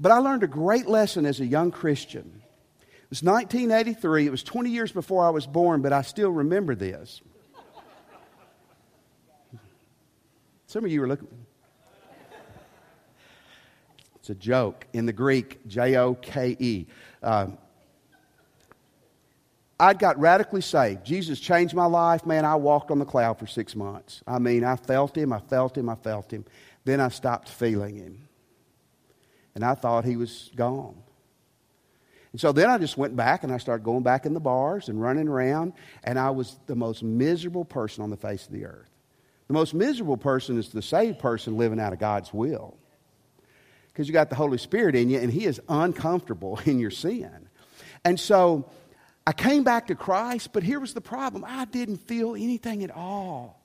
But 0.00 0.12
I 0.12 0.18
learned 0.18 0.42
a 0.42 0.48
great 0.48 0.86
lesson 0.86 1.26
as 1.26 1.40
a 1.40 1.46
young 1.46 1.70
Christian. 1.70 2.42
It 3.06 3.10
was 3.10 3.22
1983. 3.22 4.26
It 4.26 4.30
was 4.30 4.42
20 4.42 4.70
years 4.70 4.90
before 4.90 5.24
I 5.24 5.30
was 5.30 5.46
born, 5.46 5.80
but 5.80 5.92
I 5.92 6.02
still 6.02 6.30
remember 6.30 6.74
this. 6.74 7.20
Some 10.66 10.84
of 10.84 10.90
you 10.90 11.00
are 11.04 11.06
looking. 11.06 11.28
It's 14.16 14.30
a 14.30 14.34
joke 14.34 14.88
in 14.92 15.06
the 15.06 15.12
Greek, 15.12 15.64
J 15.68 15.96
O 15.98 16.14
K 16.14 16.56
E. 16.58 16.86
Uh, 17.22 17.46
I 19.78 19.94
got 19.94 20.18
radically 20.18 20.60
saved. 20.60 21.04
Jesus 21.04 21.38
changed 21.38 21.74
my 21.74 21.86
life. 21.86 22.26
Man, 22.26 22.44
I 22.44 22.56
walked 22.56 22.90
on 22.90 22.98
the 22.98 23.04
cloud 23.04 23.38
for 23.38 23.46
six 23.46 23.76
months. 23.76 24.24
I 24.26 24.40
mean, 24.40 24.64
I 24.64 24.74
felt 24.74 25.16
him, 25.16 25.32
I 25.32 25.38
felt 25.38 25.78
him, 25.78 25.88
I 25.88 25.94
felt 25.94 26.32
him. 26.32 26.44
Then 26.84 27.00
I 27.00 27.08
stopped 27.08 27.48
feeling 27.48 27.94
him. 27.94 28.26
And 29.54 29.64
I 29.64 29.74
thought 29.74 30.04
he 30.04 30.16
was 30.16 30.50
gone. 30.56 30.96
And 32.36 32.40
so 32.42 32.52
then 32.52 32.68
I 32.68 32.76
just 32.76 32.98
went 32.98 33.16
back 33.16 33.44
and 33.44 33.50
I 33.50 33.56
started 33.56 33.82
going 33.82 34.02
back 34.02 34.26
in 34.26 34.34
the 34.34 34.40
bars 34.40 34.90
and 34.90 35.00
running 35.00 35.26
around, 35.26 35.72
and 36.04 36.18
I 36.18 36.28
was 36.28 36.58
the 36.66 36.76
most 36.76 37.02
miserable 37.02 37.64
person 37.64 38.02
on 38.02 38.10
the 38.10 38.16
face 38.18 38.44
of 38.44 38.52
the 38.52 38.66
earth. 38.66 38.90
The 39.46 39.54
most 39.54 39.72
miserable 39.72 40.18
person 40.18 40.58
is 40.58 40.68
the 40.68 40.82
saved 40.82 41.18
person 41.18 41.56
living 41.56 41.80
out 41.80 41.94
of 41.94 41.98
God's 41.98 42.34
will. 42.34 42.76
Because 43.88 44.06
you 44.06 44.12
got 44.12 44.28
the 44.28 44.36
Holy 44.36 44.58
Spirit 44.58 44.94
in 44.94 45.08
you, 45.08 45.18
and 45.18 45.32
He 45.32 45.46
is 45.46 45.62
uncomfortable 45.66 46.60
in 46.66 46.78
your 46.78 46.90
sin. 46.90 47.48
And 48.04 48.20
so 48.20 48.68
I 49.26 49.32
came 49.32 49.64
back 49.64 49.86
to 49.86 49.94
Christ, 49.94 50.52
but 50.52 50.62
here 50.62 50.78
was 50.78 50.92
the 50.92 51.00
problem 51.00 51.42
I 51.42 51.64
didn't 51.64 52.02
feel 52.06 52.34
anything 52.34 52.84
at 52.84 52.90
all. 52.90 53.64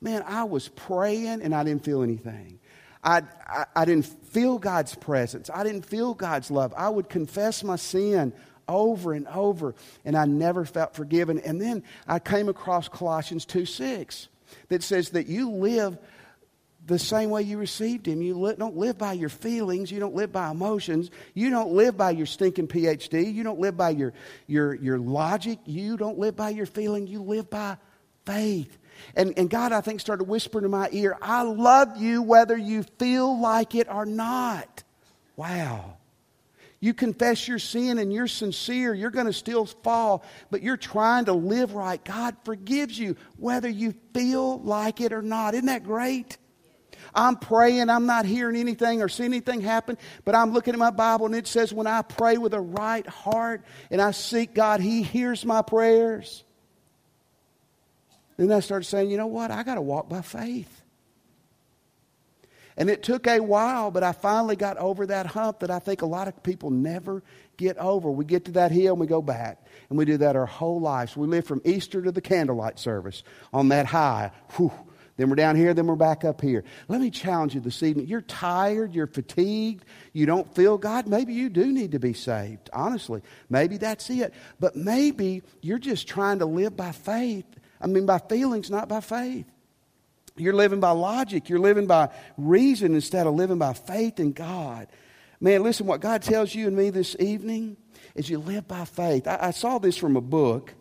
Man, 0.00 0.24
I 0.26 0.42
was 0.42 0.66
praying 0.66 1.40
and 1.40 1.54
I 1.54 1.62
didn't 1.62 1.84
feel 1.84 2.02
anything. 2.02 2.58
I, 3.02 3.22
I, 3.46 3.64
I, 3.74 3.84
didn't 3.84 4.06
feel 4.06 4.58
God's 4.58 4.94
presence. 4.94 5.50
I 5.52 5.64
didn't 5.64 5.86
feel 5.86 6.14
God's 6.14 6.50
love. 6.50 6.72
I 6.76 6.88
would 6.88 7.08
confess 7.08 7.64
my 7.64 7.76
sin 7.76 8.32
over 8.68 9.12
and 9.12 9.26
over, 9.28 9.74
and 10.04 10.16
I 10.16 10.24
never 10.24 10.64
felt 10.64 10.94
forgiven. 10.94 11.40
And 11.40 11.60
then 11.60 11.82
I 12.06 12.18
came 12.20 12.48
across 12.48 12.88
Colossians 12.88 13.44
2 13.44 13.66
6 13.66 14.28
that 14.68 14.82
says 14.82 15.10
that 15.10 15.26
you 15.26 15.50
live 15.50 15.98
the 16.84 16.98
same 16.98 17.30
way 17.30 17.42
you 17.42 17.58
received 17.58 18.06
him. 18.06 18.22
You 18.22 18.38
li- 18.38 18.54
don't 18.58 18.76
live 18.76 18.98
by 18.98 19.12
your 19.12 19.28
feelings. 19.28 19.90
You 19.90 20.00
don't 20.00 20.14
live 20.14 20.32
by 20.32 20.50
emotions. 20.50 21.10
You 21.34 21.50
don't 21.50 21.72
live 21.72 21.96
by 21.96 22.10
your 22.10 22.26
stinking 22.26 22.68
PhD. 22.68 23.32
You 23.32 23.44
don't 23.44 23.60
live 23.60 23.76
by 23.76 23.90
your, 23.90 24.12
your, 24.46 24.74
your 24.74 24.98
logic. 24.98 25.60
You 25.64 25.96
don't 25.96 26.18
live 26.18 26.34
by 26.34 26.50
your 26.50 26.66
feeling. 26.66 27.06
You 27.06 27.22
live 27.22 27.48
by 27.50 27.78
faith. 28.26 28.78
And, 29.14 29.34
and 29.36 29.50
God, 29.50 29.72
I 29.72 29.80
think, 29.80 30.00
started 30.00 30.24
whispering 30.24 30.64
in 30.64 30.70
my 30.70 30.88
ear, 30.92 31.16
I 31.20 31.42
love 31.42 31.96
you 31.96 32.22
whether 32.22 32.56
you 32.56 32.84
feel 32.98 33.40
like 33.40 33.74
it 33.74 33.88
or 33.90 34.06
not. 34.06 34.82
Wow. 35.36 35.96
You 36.80 36.94
confess 36.94 37.46
your 37.46 37.60
sin 37.60 37.98
and 37.98 38.12
you're 38.12 38.26
sincere, 38.26 38.92
you're 38.92 39.10
going 39.10 39.26
to 39.26 39.32
still 39.32 39.66
fall, 39.66 40.24
but 40.50 40.62
you're 40.62 40.76
trying 40.76 41.26
to 41.26 41.32
live 41.32 41.74
right. 41.74 42.04
God 42.04 42.36
forgives 42.44 42.98
you 42.98 43.16
whether 43.36 43.68
you 43.68 43.94
feel 44.12 44.60
like 44.60 45.00
it 45.00 45.12
or 45.12 45.22
not. 45.22 45.54
Isn't 45.54 45.66
that 45.66 45.84
great? 45.84 46.38
I'm 47.14 47.36
praying, 47.36 47.88
I'm 47.90 48.06
not 48.06 48.24
hearing 48.24 48.56
anything 48.56 49.02
or 49.02 49.08
seeing 49.08 49.32
anything 49.32 49.60
happen, 49.60 49.98
but 50.24 50.34
I'm 50.34 50.52
looking 50.52 50.74
at 50.74 50.78
my 50.78 50.90
Bible 50.90 51.26
and 51.26 51.34
it 51.34 51.46
says, 51.46 51.72
when 51.72 51.86
I 51.86 52.02
pray 52.02 52.38
with 52.38 52.54
a 52.54 52.60
right 52.60 53.06
heart 53.06 53.62
and 53.90 54.00
I 54.00 54.10
seek 54.12 54.54
God, 54.54 54.80
He 54.80 55.02
hears 55.02 55.44
my 55.44 55.62
prayers. 55.62 56.42
Then 58.36 58.50
I 58.52 58.60
started 58.60 58.84
saying, 58.84 59.10
you 59.10 59.16
know 59.16 59.26
what? 59.26 59.50
I 59.50 59.62
got 59.62 59.74
to 59.76 59.82
walk 59.82 60.08
by 60.08 60.22
faith. 60.22 60.82
And 62.76 62.88
it 62.88 63.02
took 63.02 63.26
a 63.26 63.40
while, 63.40 63.90
but 63.90 64.02
I 64.02 64.12
finally 64.12 64.56
got 64.56 64.78
over 64.78 65.06
that 65.06 65.26
hump 65.26 65.60
that 65.60 65.70
I 65.70 65.78
think 65.78 66.02
a 66.02 66.06
lot 66.06 66.26
of 66.26 66.42
people 66.42 66.70
never 66.70 67.22
get 67.58 67.76
over. 67.76 68.10
We 68.10 68.24
get 68.24 68.46
to 68.46 68.52
that 68.52 68.72
hill 68.72 68.94
and 68.94 69.00
we 69.00 69.06
go 69.06 69.20
back. 69.20 69.66
And 69.90 69.98
we 69.98 70.06
do 70.06 70.16
that 70.16 70.36
our 70.36 70.46
whole 70.46 70.80
lives. 70.80 71.16
We 71.16 71.26
live 71.26 71.46
from 71.46 71.60
Easter 71.64 72.00
to 72.00 72.10
the 72.10 72.22
candlelight 72.22 72.78
service 72.78 73.24
on 73.52 73.68
that 73.68 73.84
high. 73.84 74.30
Whew, 74.56 74.72
then 75.18 75.28
we're 75.28 75.36
down 75.36 75.56
here, 75.56 75.74
then 75.74 75.86
we're 75.86 75.96
back 75.96 76.24
up 76.24 76.40
here. 76.40 76.64
Let 76.88 77.02
me 77.02 77.10
challenge 77.10 77.54
you 77.54 77.60
this 77.60 77.82
evening. 77.82 78.06
You're 78.06 78.22
tired, 78.22 78.94
you're 78.94 79.06
fatigued, 79.06 79.84
you 80.14 80.24
don't 80.24 80.52
feel 80.54 80.78
God. 80.78 81.06
Maybe 81.06 81.34
you 81.34 81.50
do 81.50 81.66
need 81.70 81.92
to 81.92 81.98
be 81.98 82.14
saved, 82.14 82.70
honestly. 82.72 83.20
Maybe 83.50 83.76
that's 83.76 84.08
it. 84.08 84.32
But 84.58 84.76
maybe 84.76 85.42
you're 85.60 85.78
just 85.78 86.08
trying 86.08 86.38
to 86.38 86.46
live 86.46 86.74
by 86.74 86.92
faith. 86.92 87.44
I 87.82 87.86
mean, 87.86 88.06
by 88.06 88.18
feelings, 88.18 88.70
not 88.70 88.88
by 88.88 89.00
faith. 89.00 89.46
You're 90.36 90.54
living 90.54 90.80
by 90.80 90.92
logic, 90.92 91.48
you're 91.48 91.58
living 91.58 91.86
by 91.86 92.08
reason 92.38 92.94
instead 92.94 93.26
of 93.26 93.34
living 93.34 93.58
by 93.58 93.74
faith 93.74 94.18
in 94.18 94.32
God. 94.32 94.88
Man, 95.40 95.62
listen, 95.62 95.86
what 95.86 96.00
God 96.00 96.22
tells 96.22 96.54
you 96.54 96.68
and 96.68 96.76
me 96.76 96.90
this 96.90 97.16
evening 97.18 97.76
is 98.14 98.30
you 98.30 98.38
live 98.38 98.66
by 98.66 98.84
faith. 98.84 99.26
I, 99.26 99.38
I 99.40 99.50
saw 99.50 99.78
this 99.78 99.96
from 99.96 100.16
a 100.16 100.20
book 100.20 100.72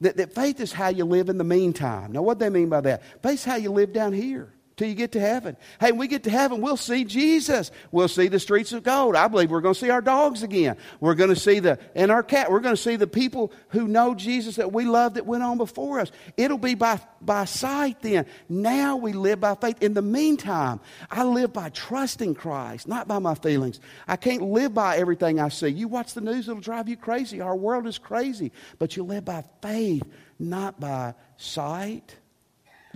that, 0.00 0.18
that 0.18 0.34
faith 0.34 0.60
is 0.60 0.72
how 0.72 0.88
you 0.88 1.04
live 1.04 1.28
in 1.28 1.38
the 1.38 1.44
meantime. 1.44 2.12
Now, 2.12 2.22
what 2.22 2.38
do 2.38 2.44
they 2.44 2.50
mean 2.50 2.68
by 2.68 2.82
that? 2.82 3.02
Faith 3.22 3.34
is 3.34 3.44
how 3.44 3.56
you 3.56 3.72
live 3.72 3.92
down 3.92 4.12
here 4.12 4.52
till 4.76 4.88
you 4.88 4.94
get 4.94 5.12
to 5.12 5.20
heaven. 5.20 5.56
Hey, 5.80 5.90
when 5.90 6.00
we 6.00 6.08
get 6.08 6.24
to 6.24 6.30
heaven, 6.30 6.60
we'll 6.60 6.76
see 6.76 7.04
Jesus. 7.04 7.70
We'll 7.90 8.08
see 8.08 8.28
the 8.28 8.38
streets 8.38 8.72
of 8.72 8.82
gold. 8.82 9.16
I 9.16 9.26
believe 9.26 9.50
we're 9.50 9.62
going 9.62 9.72
to 9.72 9.80
see 9.80 9.88
our 9.88 10.02
dogs 10.02 10.42
again. 10.42 10.76
We're 11.00 11.14
going 11.14 11.30
to 11.30 11.40
see 11.40 11.60
the, 11.60 11.78
and 11.94 12.10
our 12.10 12.22
cat, 12.22 12.50
we're 12.50 12.60
going 12.60 12.76
to 12.76 12.82
see 12.82 12.96
the 12.96 13.06
people 13.06 13.52
who 13.70 13.88
know 13.88 14.14
Jesus 14.14 14.56
that 14.56 14.74
we 14.74 14.84
love 14.84 15.14
that 15.14 15.24
went 15.24 15.42
on 15.42 15.56
before 15.56 16.00
us. 16.00 16.12
It'll 16.36 16.58
be 16.58 16.74
by, 16.74 17.00
by 17.22 17.46
sight 17.46 18.02
then. 18.02 18.26
Now 18.50 18.96
we 18.96 19.14
live 19.14 19.40
by 19.40 19.54
faith. 19.54 19.82
In 19.82 19.94
the 19.94 20.02
meantime, 20.02 20.80
I 21.10 21.24
live 21.24 21.54
by 21.54 21.70
trusting 21.70 22.34
Christ, 22.34 22.86
not 22.86 23.08
by 23.08 23.18
my 23.18 23.34
feelings. 23.34 23.80
I 24.06 24.16
can't 24.16 24.42
live 24.42 24.74
by 24.74 24.98
everything 24.98 25.40
I 25.40 25.48
see. 25.48 25.68
You 25.68 25.88
watch 25.88 26.12
the 26.12 26.20
news, 26.20 26.50
it'll 26.50 26.60
drive 26.60 26.90
you 26.90 26.98
crazy. 26.98 27.40
Our 27.40 27.56
world 27.56 27.86
is 27.86 27.96
crazy. 27.96 28.52
But 28.78 28.94
you 28.94 29.04
live 29.04 29.24
by 29.24 29.42
faith, 29.62 30.02
not 30.38 30.78
by 30.78 31.14
sight. 31.38 32.16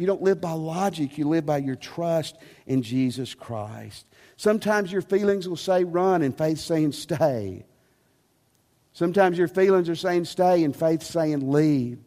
You 0.00 0.06
don't 0.06 0.22
live 0.22 0.40
by 0.40 0.52
logic, 0.52 1.18
you 1.18 1.28
live 1.28 1.44
by 1.44 1.58
your 1.58 1.76
trust 1.76 2.38
in 2.66 2.82
Jesus 2.82 3.34
Christ. 3.34 4.06
Sometimes 4.36 4.90
your 4.90 5.02
feelings 5.02 5.46
will 5.46 5.56
say 5.56 5.84
run 5.84 6.22
and 6.22 6.36
faith 6.36 6.58
saying 6.58 6.92
stay. 6.92 7.66
Sometimes 8.94 9.36
your 9.36 9.48
feelings 9.48 9.88
are 9.90 9.94
saying 9.94 10.24
stay 10.24 10.64
and 10.64 10.74
faith 10.74 11.02
saying 11.02 11.52
leave. 11.52 11.98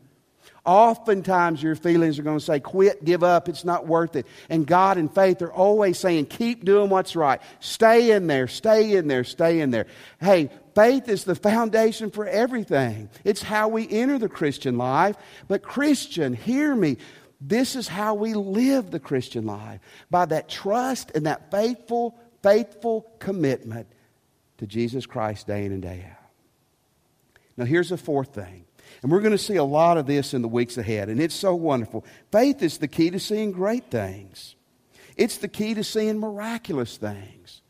Oftentimes 0.66 1.62
your 1.62 1.76
feelings 1.76 2.18
are 2.18 2.24
going 2.24 2.40
to 2.40 2.44
say 2.44 2.60
quit, 2.60 3.04
give 3.04 3.22
up, 3.22 3.50
it's 3.50 3.66
not 3.66 3.86
worth 3.86 4.16
it. 4.16 4.26
And 4.50 4.66
God 4.66 4.98
and 4.98 5.14
faith 5.14 5.42
are 5.42 5.52
always 5.52 6.00
saying 6.00 6.28
keep 6.28 6.64
doing 6.64 6.90
what's 6.90 7.16
right. 7.16 7.42
Stay 7.60 8.12
in 8.12 8.28
there, 8.28 8.48
stay 8.48 8.96
in 8.96 9.08
there, 9.08 9.26
stay 9.26 9.60
in 9.60 9.72
there. 9.72 9.88
Hey, 10.22 10.50
faith 10.74 11.10
is 11.10 11.26
the 11.26 11.36
foundation 11.36 12.12
for 12.12 12.26
everything. 12.26 13.10
It's 13.26 13.44
how 13.44 13.68
we 13.68 13.90
enter 13.90 14.18
the 14.18 14.30
Christian 14.30 14.78
life. 14.78 15.18
But 15.48 15.64
Christian, 15.64 16.34
hear 16.34 16.74
me. 16.74 16.98
This 17.46 17.76
is 17.76 17.90
how 17.90 18.14
we 18.14 18.34
live 18.34 18.90
the 18.90 19.02
Christian 19.02 19.46
life 19.46 19.82
by 20.10 20.26
that 20.28 20.48
trust 20.48 21.12
and 21.14 21.26
that 21.26 21.52
faithful, 21.52 22.18
faithful 22.42 23.12
commitment 23.20 23.88
to 24.60 24.66
Jesus 24.66 25.06
Christ 25.06 25.46
day 25.46 25.66
in 25.66 25.74
and 25.74 25.82
day 25.82 26.06
out. 26.10 26.30
Now, 27.58 27.66
here's 27.66 27.90
the 27.90 27.98
fourth 27.98 28.34
thing. 28.34 28.64
And 29.02 29.12
we're 29.12 29.20
going 29.20 29.34
to 29.34 29.38
see 29.38 29.58
a 29.58 29.64
lot 29.64 29.98
of 29.98 30.06
this 30.06 30.34
in 30.34 30.42
the 30.42 30.48
weeks 30.48 30.78
ahead, 30.78 31.10
and 31.10 31.20
it's 31.20 31.36
so 31.36 31.54
wonderful. 31.54 32.06
Faith 32.32 32.64
is 32.64 32.78
the 32.78 32.88
key 32.88 33.10
to 33.10 33.20
seeing 33.20 33.52
great 33.52 33.92
things, 33.92 34.56
it's 35.18 35.38
the 35.38 35.50
key 35.50 35.74
to 35.74 35.84
seeing 35.84 36.20
miraculous 36.20 36.96
things. 36.96 37.62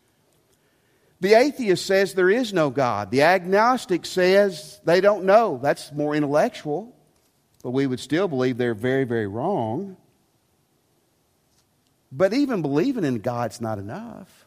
The 1.19 1.35
atheist 1.35 1.85
says 1.85 2.13
there 2.13 2.29
is 2.29 2.51
no 2.51 2.69
God. 2.69 3.09
The 3.09 3.21
agnostic 3.21 4.05
says 4.05 4.81
they 4.83 4.99
don't 4.99 5.23
know. 5.23 5.57
That's 5.63 5.91
more 5.93 6.13
intellectual 6.13 6.92
but 7.63 7.71
we 7.71 7.87
would 7.87 7.99
still 7.99 8.27
believe 8.27 8.57
they're 8.57 8.75
very, 8.75 9.05
very 9.05 9.25
wrong. 9.25 9.95
But 12.11 12.33
even 12.33 12.61
believing 12.61 13.05
in 13.05 13.19
God's 13.19 13.61
not 13.61 13.79
enough. 13.79 14.45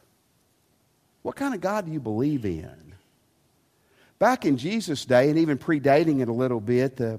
What 1.23 1.35
kind 1.35 1.55
of 1.55 1.61
God 1.61 1.87
do 1.87 1.93
you 1.93 1.99
believe 1.99 2.45
in? 2.45 2.95
Back 4.19 4.45
in 4.45 4.59
Jesus' 4.59 5.05
day, 5.05 5.29
and 5.29 5.39
even 5.39 5.59
predating 5.59 6.21
it 6.21 6.29
a 6.29 6.33
little 6.33 6.61
bit, 6.61 6.97
the, 6.97 7.19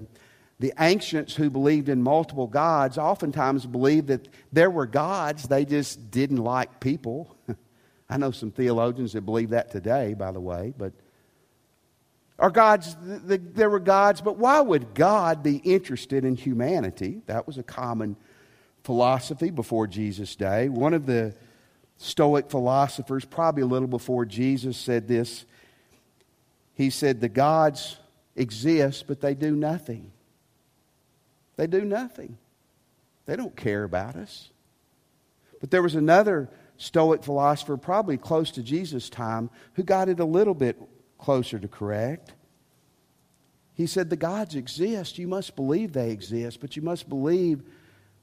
the 0.60 0.74
ancients 0.80 1.36
who 1.36 1.50
believed 1.50 1.90
in 1.90 2.02
multiple 2.02 2.48
gods 2.48 2.98
oftentimes 2.98 3.66
believed 3.66 4.08
that 4.08 4.28
there 4.54 4.70
were 4.70 4.86
gods, 4.86 5.48
they 5.48 5.66
just 5.66 6.10
didn't 6.12 6.38
like 6.38 6.80
people. 6.80 7.36
I 8.10 8.18
know 8.18 8.32
some 8.32 8.52
theologians 8.52 9.14
that 9.14 9.22
believe 9.22 9.50
that 9.50 9.72
today, 9.72 10.14
by 10.14 10.32
the 10.32 10.40
way, 10.40 10.74
but 10.78 10.94
are 12.40 12.52
gods, 12.52 12.96
the, 13.02 13.38
there 13.38 13.70
were 13.70 13.80
gods, 13.80 14.22
but 14.22 14.38
why 14.38 14.62
would 14.62 14.94
God 14.94 15.42
be 15.42 15.58
interested 15.58 16.24
in 16.24 16.36
humanity? 16.36 17.22
That 17.26 17.48
was 17.48 17.58
a 17.58 17.64
common 17.64 18.16
philosophy 18.84 19.50
before 19.50 19.88
Jesus' 19.88 20.36
day. 20.36 20.70
One 20.70 20.94
of 20.94 21.06
the 21.06 21.36
Stoic 21.98 22.52
philosophers, 22.52 23.26
probably 23.26 23.64
a 23.64 23.68
little 23.68 23.88
before 23.88 24.24
Jesus, 24.24 24.78
said 24.78 25.08
this. 25.08 25.46
He 26.76 26.92
said, 26.92 27.22
The 27.22 27.30
gods 27.30 27.98
exist, 28.36 29.06
but 29.08 29.20
they 29.20 29.34
do 29.34 29.56
nothing. 29.56 30.12
They 31.56 31.66
do 31.66 31.84
nothing. 31.84 32.38
They 33.26 33.36
don't 33.36 33.56
care 33.56 33.84
about 33.84 34.16
us. 34.16 34.50
But 35.60 35.72
there 35.72 35.82
was 35.82 35.96
another 35.96 36.50
Stoic 36.78 37.24
philosopher, 37.24 37.78
probably 37.78 38.18
close 38.18 38.52
to 38.52 38.62
Jesus' 38.62 39.10
time, 39.10 39.50
who 39.74 39.82
got 39.82 40.08
it 40.08 40.20
a 40.20 40.26
little 40.26 40.54
bit 40.54 40.78
closer 41.18 41.60
to 41.60 41.68
correct. 41.68 42.34
He 43.74 43.88
said, 43.88 44.10
The 44.10 44.16
gods 44.16 44.56
exist. 44.56 45.18
You 45.18 45.28
must 45.28 45.56
believe 45.56 45.94
they 45.94 46.12
exist, 46.12 46.60
but 46.60 46.76
you 46.76 46.82
must 46.82 47.08
believe 47.08 47.64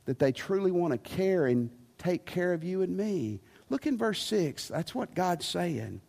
that 0.04 0.18
they 0.18 0.33
truly 0.33 0.70
want 0.70 0.92
to 0.92 0.98
care 0.98 1.46
and 1.46 1.70
take 1.98 2.26
care 2.26 2.52
of 2.52 2.64
you 2.64 2.83
and 2.83 2.96
me. 2.96 3.40
Look 3.70 3.87
in 3.87 3.96
verse 3.96 4.22
6. 4.22 4.68
That's 4.68 4.94
what 4.94 5.14
God's 5.14 5.46
saying. 5.46 6.00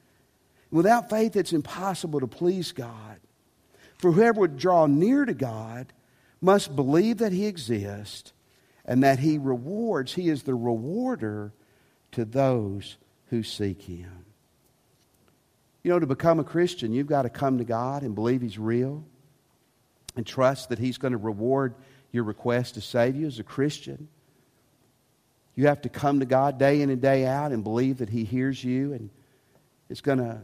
Without 0.71 1.09
faith, 1.09 1.35
it's 1.35 1.53
impossible 1.53 2.19
to 2.19 2.27
please 2.27 2.71
God. 2.71 3.19
For 3.97 4.11
whoever 4.11 4.41
would 4.41 4.57
draw 4.57 4.87
near 4.87 5.25
to 5.25 5.33
God 5.33 5.93
must 6.41 6.75
believe 6.75 7.19
that 7.19 7.31
He 7.31 7.45
exists 7.45 8.33
and 8.83 9.03
that 9.03 9.19
He 9.19 9.37
rewards, 9.37 10.13
He 10.13 10.29
is 10.29 10.43
the 10.43 10.55
rewarder 10.55 11.53
to 12.11 12.25
those 12.25 12.97
who 13.27 13.41
seek 13.41 13.83
Him. 13.83 14.24
You 15.85 15.91
know, 15.91 15.99
to 15.99 16.07
become 16.07 16.39
a 16.39 16.43
Christian, 16.43 16.93
you've 16.93 17.05
got 17.05 17.21
to 17.21 17.29
come 17.29 17.59
to 17.59 17.63
God 17.63 18.01
and 18.01 18.15
believe 18.15 18.41
He's 18.41 18.57
real 18.57 19.03
and 20.15 20.25
trust 20.25 20.69
that 20.69 20.79
He's 20.79 20.97
going 20.97 21.11
to 21.11 21.17
reward 21.19 21.75
your 22.11 22.23
request 22.23 22.73
to 22.73 22.81
save 22.81 23.15
you 23.15 23.27
as 23.27 23.37
a 23.37 23.43
Christian. 23.43 24.07
You 25.53 25.67
have 25.67 25.81
to 25.81 25.89
come 25.89 26.21
to 26.21 26.25
God 26.25 26.57
day 26.57 26.81
in 26.81 26.89
and 26.89 26.99
day 26.99 27.27
out 27.27 27.51
and 27.51 27.63
believe 27.63 27.99
that 27.99 28.09
He 28.09 28.23
hears 28.23 28.63
you 28.63 28.93
and 28.93 29.11
is 29.87 30.01
going 30.01 30.17
to 30.17 30.41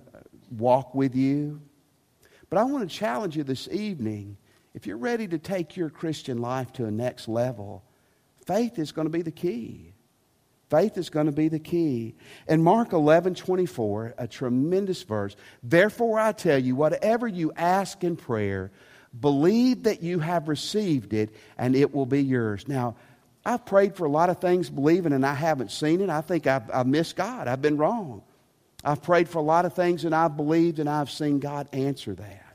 walk 0.60 0.93
with 0.93 1.15
you. 1.15 1.60
But 2.51 2.60
I 2.60 2.63
want 2.65 2.88
to 2.88 2.95
challenge 2.95 3.36
you 3.36 3.43
this 3.43 3.67
evening 3.71 4.38
if 4.75 4.86
you're 4.86 4.95
ready 4.95 5.27
to 5.27 5.39
take 5.39 5.75
your 5.75 5.89
Christian 5.89 6.38
life 6.38 6.71
to 6.73 6.86
a 6.86 6.91
next 6.91 7.27
level, 7.27 7.84
faith 8.45 8.77
is 8.77 8.91
going 8.91 9.08
to 9.08 9.12
be 9.12 9.23
the 9.23 9.32
key. 9.32 9.95
Faith 10.72 10.98
is 10.98 11.10
going 11.10 11.26
to 11.26 11.34
be 11.34 11.50
the 11.50 11.60
key. 11.60 12.16
In 12.48 12.64
Mark 12.64 12.94
11 12.94 13.36
24, 13.36 14.16
a 14.18 14.26
tremendous 14.26 15.04
verse, 15.04 15.36
therefore 15.62 16.18
I 16.18 16.32
tell 16.32 16.58
you, 16.58 16.78
whatever 16.78 17.28
you 17.28 17.52
ask 17.58 18.02
in 18.06 18.16
prayer, 18.16 18.72
believe 19.20 19.84
that 19.84 20.02
you 20.02 20.20
have 20.20 20.48
received 20.48 21.14
it 21.14 21.36
and 21.58 21.76
it 21.76 21.94
will 21.94 22.06
be 22.06 22.24
yours. 22.24 22.70
Now, 22.70 22.96
I've 23.46 23.66
prayed 23.66 23.98
for 23.98 24.06
a 24.06 24.10
lot 24.10 24.30
of 24.30 24.40
things 24.40 24.70
believing 24.70 25.12
and 25.12 25.26
I 25.26 25.34
haven't 25.34 25.72
seen 25.72 26.00
it. 26.00 26.10
I 26.10 26.22
think 26.22 26.48
I've, 26.48 26.72
I've 26.74 26.88
missed 26.88 27.18
God. 27.18 27.50
I've 27.50 27.62
been 27.62 27.76
wrong. 27.76 28.24
I've 28.82 29.04
prayed 29.04 29.28
for 29.28 29.40
a 29.40 29.44
lot 29.44 29.66
of 29.66 29.74
things 29.74 30.06
and 30.06 30.16
I've 30.16 30.38
believed 30.38 30.80
and 30.80 30.90
I've 30.90 31.12
seen 31.12 31.40
God 31.40 31.68
answer 31.74 32.16
that. 32.16 32.51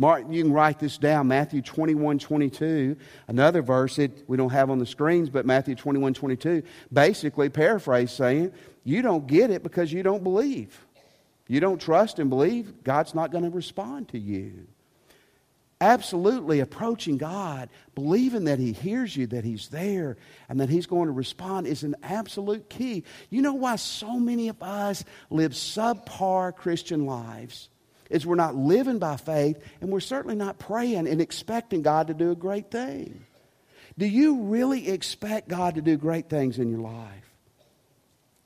Mark, 0.00 0.24
you 0.30 0.42
can 0.42 0.50
write 0.50 0.78
this 0.78 0.96
down 0.96 1.28
Matthew 1.28 1.60
21 1.60 2.18
22, 2.18 2.96
another 3.28 3.60
verse 3.60 3.96
that 3.96 4.26
we 4.26 4.38
don't 4.38 4.48
have 4.48 4.70
on 4.70 4.78
the 4.78 4.86
screens, 4.86 5.28
but 5.28 5.44
Matthew 5.44 5.74
21 5.74 6.14
22, 6.14 6.62
basically 6.90 7.50
paraphrase 7.50 8.10
saying, 8.10 8.50
You 8.82 9.02
don't 9.02 9.26
get 9.26 9.50
it 9.50 9.62
because 9.62 9.92
you 9.92 10.02
don't 10.02 10.24
believe. 10.24 10.86
You 11.48 11.60
don't 11.60 11.78
trust 11.78 12.18
and 12.18 12.30
believe, 12.30 12.82
God's 12.82 13.14
not 13.14 13.30
going 13.30 13.44
to 13.44 13.50
respond 13.50 14.08
to 14.08 14.18
you. 14.18 14.68
Absolutely 15.82 16.60
approaching 16.60 17.18
God, 17.18 17.68
believing 17.94 18.44
that 18.44 18.58
He 18.58 18.72
hears 18.72 19.14
you, 19.14 19.26
that 19.26 19.44
He's 19.44 19.68
there, 19.68 20.16
and 20.48 20.60
that 20.60 20.70
He's 20.70 20.86
going 20.86 21.08
to 21.08 21.12
respond 21.12 21.66
is 21.66 21.82
an 21.82 21.94
absolute 22.02 22.70
key. 22.70 23.04
You 23.28 23.42
know 23.42 23.52
why 23.52 23.76
so 23.76 24.18
many 24.18 24.48
of 24.48 24.62
us 24.62 25.04
live 25.28 25.52
subpar 25.52 26.56
Christian 26.56 27.04
lives? 27.04 27.69
Is 28.10 28.26
we're 28.26 28.34
not 28.34 28.54
living 28.54 28.98
by 28.98 29.16
faith 29.16 29.58
and 29.80 29.90
we're 29.90 30.00
certainly 30.00 30.36
not 30.36 30.58
praying 30.58 31.06
and 31.06 31.20
expecting 31.20 31.82
God 31.82 32.08
to 32.08 32.14
do 32.14 32.30
a 32.30 32.36
great 32.36 32.70
thing. 32.70 33.24
Do 33.96 34.06
you 34.06 34.42
really 34.42 34.88
expect 34.88 35.48
God 35.48 35.76
to 35.76 35.82
do 35.82 35.96
great 35.96 36.28
things 36.28 36.58
in 36.58 36.70
your 36.70 36.80
life? 36.80 37.24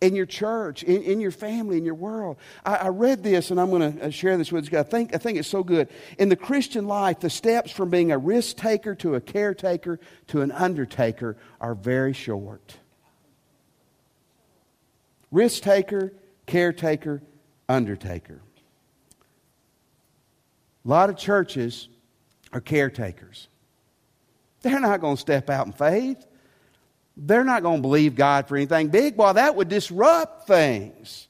In 0.00 0.14
your 0.14 0.26
church, 0.26 0.82
in, 0.82 1.02
in 1.02 1.20
your 1.20 1.30
family, 1.30 1.78
in 1.78 1.84
your 1.84 1.94
world. 1.94 2.36
I, 2.64 2.76
I 2.76 2.88
read 2.88 3.22
this 3.22 3.50
and 3.50 3.58
I'm 3.58 3.70
going 3.70 3.98
to 3.98 4.06
uh, 4.06 4.10
share 4.10 4.36
this 4.36 4.52
with 4.52 4.70
you. 4.70 4.78
I 4.78 4.82
think, 4.82 5.14
I 5.14 5.18
think 5.18 5.38
it's 5.38 5.48
so 5.48 5.62
good. 5.62 5.88
In 6.18 6.28
the 6.28 6.36
Christian 6.36 6.86
life, 6.86 7.20
the 7.20 7.30
steps 7.30 7.70
from 7.70 7.88
being 7.88 8.12
a 8.12 8.18
risk 8.18 8.56
taker 8.56 8.94
to 8.96 9.14
a 9.14 9.20
caretaker 9.20 9.98
to 10.28 10.42
an 10.42 10.52
undertaker 10.52 11.38
are 11.60 11.74
very 11.74 12.12
short. 12.12 12.76
Risk 15.30 15.62
taker, 15.62 16.12
caretaker, 16.46 17.22
undertaker. 17.68 18.42
A 20.84 20.88
lot 20.88 21.10
of 21.10 21.16
churches 21.16 21.88
are 22.52 22.60
caretakers. 22.60 23.48
They're 24.62 24.80
not 24.80 25.00
going 25.00 25.16
to 25.16 25.20
step 25.20 25.50
out 25.50 25.66
in 25.66 25.72
faith. 25.72 26.26
They're 27.16 27.44
not 27.44 27.62
going 27.62 27.78
to 27.78 27.82
believe 27.82 28.16
God 28.16 28.48
for 28.48 28.56
anything 28.56 28.88
big. 28.88 29.16
Well, 29.16 29.34
that 29.34 29.56
would 29.56 29.68
disrupt 29.68 30.46
things. 30.46 31.28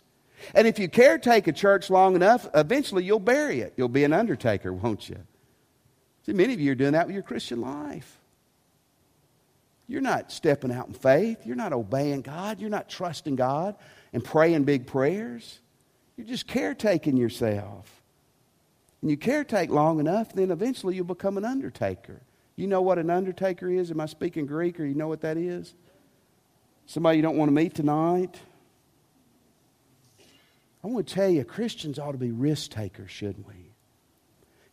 And 0.55 0.67
if 0.67 0.79
you 0.79 0.89
caretake 0.89 1.47
a 1.47 1.53
church 1.53 1.91
long 1.91 2.17
enough, 2.17 2.49
eventually 2.55 3.05
you'll 3.05 3.19
bury 3.19 3.61
it. 3.61 3.75
You'll 3.77 3.89
be 3.89 4.05
an 4.05 4.13
undertaker, 4.13 4.73
won't 4.73 5.09
you? 5.09 5.19
See, 6.27 6.33
many 6.33 6.55
of 6.55 6.61
you 6.61 6.73
are 6.73 6.77
doing 6.77 6.93
that 6.93 7.07
with 7.07 7.15
your 7.15 7.23
Christian 7.23 7.61
life. 7.61 8.19
You're 9.87 10.01
not 10.01 10.33
stepping 10.33 10.73
out 10.73 10.89
in 10.89 10.95
faith. 10.95 11.45
You're 11.45 11.57
not 11.57 11.73
obeying 11.73 12.23
God. 12.23 12.61
You're 12.61 12.71
not 12.71 12.89
trusting 12.89 13.37
God 13.37 13.77
and 14.13 14.25
praying 14.25 14.65
big 14.65 14.87
prayers. 14.87 15.61
You're 16.17 16.27
just 16.27 16.47
caretaking 16.47 17.17
yourself. 17.17 18.03
And 19.05 19.11
you 19.11 19.19
caretake 19.19 19.69
long 19.69 20.01
enough, 20.01 20.33
then 20.33 20.51
eventually 20.51 20.95
you'll 20.95 21.05
become 21.05 21.37
an 21.37 21.45
undertaker. 21.45 22.23
You 22.57 22.67
know 22.67 22.81
what 22.81 22.99
an 22.99 23.11
undertaker 23.11 23.69
is? 23.69 23.91
Am 23.91 24.01
I 24.01 24.07
speaking 24.07 24.47
Greek 24.47 24.81
or 24.81 24.87
you 24.87 24.95
know 24.95 25.09
what 25.09 25.21
that 25.21 25.37
is? 25.37 25.75
Somebody 26.87 27.19
you 27.19 27.23
don't 27.23 27.37
want 27.37 27.51
to 27.51 27.55
meet 27.55 27.75
tonight? 27.75 28.41
I 30.83 30.87
want 30.87 31.07
to 31.07 31.15
tell 31.15 31.29
you, 31.29 31.45
Christians 31.45 31.99
ought 31.99 32.13
to 32.13 32.19
be 32.19 32.31
risk 32.31 32.71
takers, 32.71 33.11
shouldn't 33.11 33.47
we? 33.47 33.73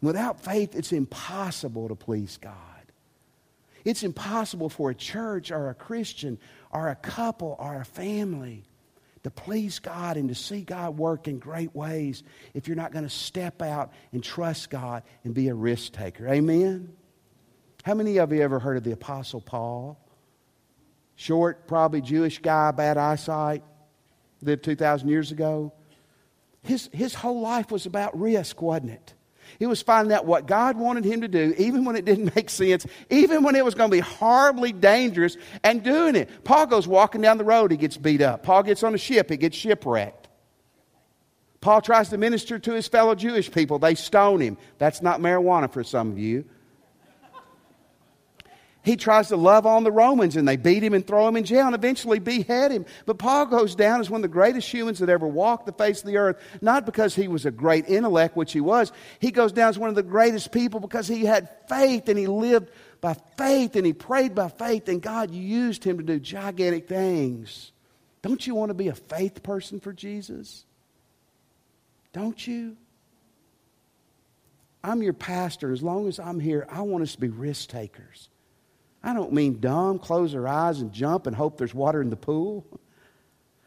Without 0.02 0.40
faith, 0.40 0.78
it's 0.78 0.94
impossible 0.94 1.90
to 1.90 1.96
please 1.96 2.38
God. 2.38 2.56
It's 3.84 4.02
impossible 4.02 4.70
for 4.70 4.92
a 4.92 4.96
church 4.96 5.52
or 5.52 5.68
a 5.70 5.76
Christian 5.76 6.40
or 6.72 6.88
a 6.88 6.96
couple 6.96 7.58
or 7.60 7.82
a 7.82 7.84
family 7.84 8.64
to 9.24 9.30
please 9.30 9.80
God 9.80 10.18
and 10.18 10.30
to 10.30 10.36
see 10.36 10.62
God 10.62 10.98
work 10.98 11.28
in 11.28 11.40
great 11.40 11.76
ways 11.76 12.24
if 12.54 12.68
you're 12.68 12.78
not 12.78 12.92
going 12.92 13.06
to 13.06 13.10
step 13.10 13.62
out 13.62 13.92
and 14.12 14.24
trust 14.24 14.70
God 14.70 15.04
and 15.24 15.34
be 15.34 15.48
a 15.50 15.56
risk 15.56 15.94
taker. 15.94 16.28
Amen? 16.28 16.94
How 17.84 17.94
many 17.94 18.18
of 18.18 18.32
you 18.32 18.42
ever 18.42 18.60
heard 18.60 18.78
of 18.78 18.84
the 18.84 18.92
Apostle 18.92 19.42
Paul? 19.42 20.00
Short, 21.16 21.68
probably 21.68 22.02
Jewish 22.02 22.40
guy, 22.40 22.72
bad 22.72 22.98
eyesight, 22.98 23.64
lived 24.42 24.64
2,000 24.64 25.08
years 25.08 25.32
ago. 25.32 25.74
His, 26.64 26.90
his 26.94 27.14
whole 27.14 27.42
life 27.42 27.72
was 27.72 27.86
about 27.86 28.20
risk, 28.20 28.62
wasn't 28.62 28.92
it? 28.92 29.14
He 29.60 29.66
was 29.66 29.82
finding 29.82 30.14
out 30.14 30.26
what 30.26 30.46
God 30.46 30.78
wanted 30.78 31.06
him 31.06 31.22
to 31.22 31.28
do, 31.28 31.54
even 31.58 31.86
when 31.86 31.96
it 31.96 32.06
didn't 32.06 32.36
make 32.36 32.50
sense, 32.50 32.86
even 33.10 33.44
when 33.44 33.56
it 33.56 33.66
was 33.66 33.76
going 33.76 33.90
to 33.90 33.96
be 33.96 34.02
horribly 34.02 34.72
dangerous, 34.72 35.38
and 35.64 35.84
doing 35.84 36.16
it. 36.16 36.44
Paul 36.44 36.68
goes 36.68 36.88
walking 36.88 37.22
down 37.22 37.38
the 37.38 37.44
road, 37.44 37.72
he 37.72 37.78
gets 37.78 37.98
beat 37.98 38.22
up. 38.22 38.44
Paul 38.44 38.64
gets 38.64 38.84
on 38.84 38.94
a 38.94 38.98
ship, 38.98 39.30
he 39.30 39.38
gets 39.38 39.58
shipwrecked. 39.58 40.28
Paul 41.62 41.82
tries 41.82 42.10
to 42.10 42.18
minister 42.18 42.58
to 42.58 42.74
his 42.74 42.88
fellow 42.88 43.14
Jewish 43.14 43.52
people, 43.52 43.78
they 43.80 43.96
stone 43.96 44.42
him. 44.42 44.58
That's 44.80 45.02
not 45.02 45.20
marijuana 45.20 45.72
for 45.72 45.84
some 45.84 46.12
of 46.12 46.18
you. 46.18 46.46
He 48.84 48.96
tries 48.96 49.28
to 49.28 49.38
love 49.38 49.68
on 49.68 49.84
the 49.84 49.92
Romans 49.92 50.36
and 50.36 50.48
they 50.48 50.58
beat 50.58 50.84
him 50.84 50.96
and 50.96 51.06
throw 51.06 51.28
him 51.28 51.36
in 51.36 51.44
jail 51.44 51.68
and 51.68 51.76
eventually 51.76 52.18
behead 52.18 52.72
him. 52.72 52.86
But 53.06 53.20
Paul 53.20 53.46
goes 53.46 53.76
down 53.76 54.00
as 54.00 54.10
one 54.10 54.20
of 54.20 54.24
the 54.24 54.28
greatest 54.28 54.74
humans 54.74 55.00
that 55.00 55.10
ever 55.10 55.28
walked 55.28 55.68
the 55.68 55.72
face 55.72 56.00
of 56.00 56.08
the 56.08 56.18
earth, 56.18 56.42
not 56.62 56.88
because 56.88 57.14
he 57.14 57.28
was 57.28 57.46
a 57.46 57.52
great 57.52 57.88
intellect, 57.88 58.36
which 58.36 58.54
he 58.54 58.62
was. 58.62 58.92
He 59.20 59.30
goes 59.30 59.52
down 59.52 59.70
as 59.70 59.78
one 59.78 59.90
of 59.90 59.96
the 59.96 60.02
greatest 60.02 60.52
people 60.52 60.80
because 60.80 61.08
he 61.08 61.26
had 61.26 61.50
faith 61.70 62.10
and 62.10 62.18
he 62.18 62.26
lived 62.26 62.72
by 63.02 63.16
faith 63.38 63.76
and 63.76 63.86
he 63.86 63.94
prayed 63.94 64.34
by 64.34 64.50
faith 64.50 64.90
and 64.90 65.00
God 65.00 65.30
used 65.30 65.84
him 65.84 65.98
to 65.98 66.04
do 66.04 66.20
gigantic 66.20 66.88
things. 66.88 67.72
Don't 68.24 68.46
you 68.46 68.56
want 68.56 68.72
to 68.72 68.76
be 68.76 68.88
a 68.88 68.96
faith 68.96 69.44
person 69.44 69.80
for 69.80 69.94
Jesus? 69.94 70.66
Don't 72.14 72.48
you? 72.48 72.78
I'm 74.84 75.04
your 75.04 75.14
pastor. 75.14 75.72
As 75.72 75.84
long 75.84 76.08
as 76.08 76.20
I'm 76.20 76.40
here, 76.40 76.66
I 76.68 76.82
want 76.82 77.04
us 77.04 77.14
to 77.14 77.22
be 77.22 77.30
risk 77.30 77.70
takers. 77.70 78.30
I 79.04 79.14
don't 79.14 79.34
mean 79.34 79.60
dumb, 79.60 80.00
close 80.00 80.36
our 80.36 80.48
eyes 80.48 80.80
and 80.80 80.92
jump 80.92 81.28
and 81.28 81.36
hope 81.36 81.58
there's 81.58 81.74
water 81.74 82.02
in 82.02 82.10
the 82.10 82.16
pool. 82.16 82.66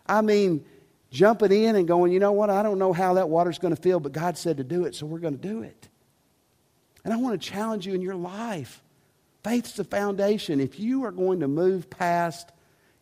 I 0.06 0.20
mean 0.20 0.64
jumping 1.10 1.52
in 1.52 1.76
and 1.76 1.86
going, 1.86 2.12
you 2.12 2.20
know 2.20 2.32
what, 2.32 2.50
I 2.50 2.62
don't 2.62 2.78
know 2.78 2.92
how 2.92 3.14
that 3.14 3.28
water's 3.28 3.58
going 3.58 3.74
to 3.74 3.80
feel, 3.80 4.00
but 4.00 4.12
God 4.12 4.36
said 4.36 4.56
to 4.58 4.64
do 4.64 4.84
it, 4.84 4.94
so 4.94 5.06
we're 5.06 5.20
going 5.20 5.38
to 5.38 5.48
do 5.48 5.62
it. 5.62 5.88
And 7.04 7.12
I 7.12 7.16
want 7.16 7.40
to 7.40 7.48
challenge 7.50 7.86
you 7.86 7.94
in 7.94 8.00
your 8.00 8.16
life. 8.16 8.82
Faith's 9.44 9.74
the 9.74 9.84
foundation. 9.84 10.58
If 10.58 10.80
you 10.80 11.04
are 11.04 11.12
going 11.12 11.40
to 11.40 11.48
move 11.48 11.88
past 11.88 12.50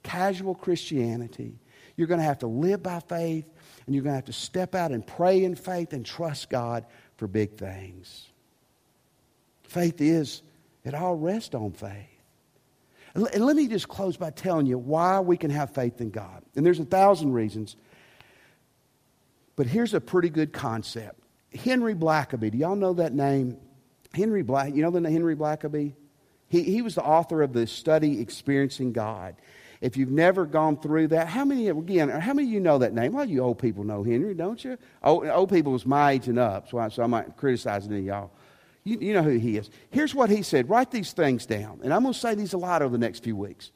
casual 0.03 0.55
Christianity, 0.55 1.59
you're 1.97 2.09
going 2.09 2.21
to 2.21 2.25
have 2.25 2.41
to 2.41 2.47
live 2.47 2.83
by 2.83 3.01
faith 3.01 3.47
and 3.87 3.95
you're 3.95 4.05
going 4.05 4.13
to 4.13 4.17
have 4.17 4.27
to 4.27 4.33
step 4.33 4.75
out 4.75 4.93
and 4.93 5.07
pray 5.07 5.45
in 5.45 5.55
faith 5.55 5.93
and 5.93 6.05
trust 6.05 6.51
God 6.51 6.85
for 7.17 7.27
big 7.27 7.57
things. 7.57 8.27
Faith 9.63 10.01
is, 10.01 10.43
it 10.85 10.95
all 10.95 11.15
rests 11.15 11.55
on 11.55 11.73
faith. 11.73 12.12
And 13.15 13.45
let 13.45 13.57
me 13.57 13.69
just 13.69 13.89
close 13.89 14.17
by 14.17 14.31
telling 14.31 14.67
you 14.67 14.79
why 14.79 15.21
we 15.21 15.37
can 15.37 15.51
have 15.51 15.75
faith 15.75 16.01
in 16.01 16.11
God. 16.11 16.43
And 16.57 16.65
there's 16.65 16.81
a 16.81 16.85
thousand 16.85 17.33
reasons. 17.33 17.77
But 19.55 19.67
here's 19.67 19.93
a 19.93 20.01
pretty 20.01 20.31
good 20.31 20.53
concept. 20.53 21.21
Henry 21.55 21.95
Blackaby, 21.95 22.51
do 22.51 22.59
y'all 22.59 22.77
know 22.77 22.95
that 22.95 23.13
name? 23.13 23.59
Henry 24.15 24.43
Black, 24.43 24.75
you 24.75 24.83
know 24.83 24.91
the 24.91 25.11
Henry 25.11 25.37
Blackaby? 25.37 25.95
He, 26.49 26.63
he 26.63 26.83
was 26.83 26.95
the 26.95 27.05
author 27.05 27.43
of 27.43 27.53
the 27.53 27.67
study 27.67 28.21
Experiencing 28.21 28.93
God. 28.93 29.37
If 29.81 29.97
you've 29.97 30.11
never 30.11 30.47
gone 30.47 30.77
through 30.77 31.09
that, 31.09 31.27
how 31.27 31.45
many, 31.45 31.69
again, 31.69 32.09
how 32.09 32.35
many 32.35 32.47
of 32.47 32.55
you 32.55 32.61
know 32.61 32.79
that 32.79 32.95
name? 32.95 33.17
A 33.17 33.27
you 33.27 33.41
old 33.43 33.59
people 33.59 33.85
know 33.85 34.05
Henry, 34.05 34.33
don't 34.33 34.63
you? 34.63 34.79
Old, 35.03 35.27
old 35.27 35.51
people 35.51 35.73
was 35.73 35.85
my 35.85 36.13
age 36.13 36.29
and 36.29 36.39
up, 36.39 36.69
so 36.69 36.79
I, 36.79 36.89
so 36.89 37.03
I 37.03 37.07
might 37.07 37.37
criticize 37.37 37.87
any 37.87 37.99
of 37.99 38.05
y'all. 38.05 38.31
You, 38.85 38.99
you 38.99 39.15
know 39.15 39.23
who 39.23 39.39
he 39.39 39.57
is. 39.57 39.71
Here's 39.91 40.15
what 40.15 40.29
he 40.31 40.43
said. 40.43 40.69
Write 40.69 40.91
these 40.91 41.13
things 41.13 41.47
down. 41.47 41.81
And 41.85 41.95
I'm 41.95 42.03
going 42.03 42.15
to 42.15 42.19
say 42.19 42.35
these 42.35 42.53
a 42.53 42.59
lot 42.59 42.83
over 42.83 42.93
the 42.93 42.99
next 42.99 43.23
few 43.23 43.37
weeks. 43.37 43.71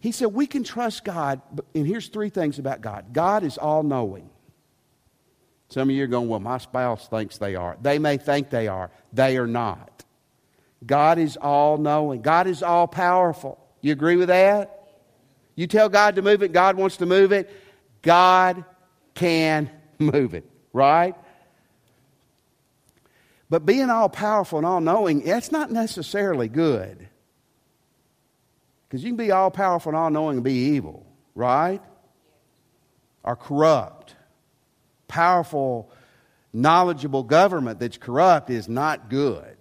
He 0.00 0.12
said, 0.12 0.28
We 0.28 0.46
can 0.46 0.64
trust 0.64 1.04
God, 1.04 1.40
and 1.74 1.86
here's 1.86 2.08
three 2.08 2.30
things 2.30 2.58
about 2.58 2.80
God 2.80 3.12
God 3.12 3.44
is 3.44 3.58
all 3.58 3.82
knowing. 3.82 4.30
Some 5.68 5.88
of 5.88 5.94
you 5.94 6.02
are 6.02 6.08
going, 6.08 6.28
Well, 6.28 6.40
my 6.40 6.58
spouse 6.58 7.06
thinks 7.06 7.38
they 7.38 7.54
are. 7.54 7.76
They 7.80 7.98
may 7.98 8.16
think 8.16 8.50
they 8.50 8.66
are, 8.66 8.90
they 9.12 9.36
are 9.36 9.46
not. 9.46 10.04
God 10.84 11.18
is 11.18 11.36
all 11.36 11.76
knowing, 11.76 12.22
God 12.22 12.46
is 12.46 12.62
all 12.62 12.88
powerful. 12.88 13.58
You 13.82 13.92
agree 13.92 14.16
with 14.16 14.28
that? 14.28 14.88
You 15.54 15.66
tell 15.66 15.88
God 15.88 16.16
to 16.16 16.22
move 16.22 16.42
it, 16.42 16.52
God 16.52 16.76
wants 16.76 16.96
to 16.98 17.06
move 17.06 17.32
it. 17.32 17.50
God 18.02 18.64
can 19.14 19.70
move 19.98 20.32
it, 20.32 20.48
right? 20.72 21.14
But 23.50 23.66
being 23.66 23.90
all 23.90 24.08
powerful 24.08 24.58
and 24.58 24.66
all 24.66 24.80
knowing, 24.80 25.24
that's 25.24 25.52
not 25.52 25.70
necessarily 25.70 26.48
good. 26.48 27.08
Because 28.88 29.02
you 29.02 29.10
can 29.10 29.16
be 29.16 29.32
all 29.32 29.50
powerful 29.50 29.90
and 29.90 29.96
all 29.98 30.10
knowing 30.10 30.38
and 30.38 30.44
be 30.44 30.54
evil, 30.74 31.04
right? 31.34 31.82
Or 33.24 33.36
corrupt. 33.36 34.14
Powerful, 35.08 35.90
knowledgeable 36.52 37.24
government 37.24 37.80
that's 37.80 37.98
corrupt 37.98 38.50
is 38.50 38.68
not 38.68 39.10
good 39.10 39.56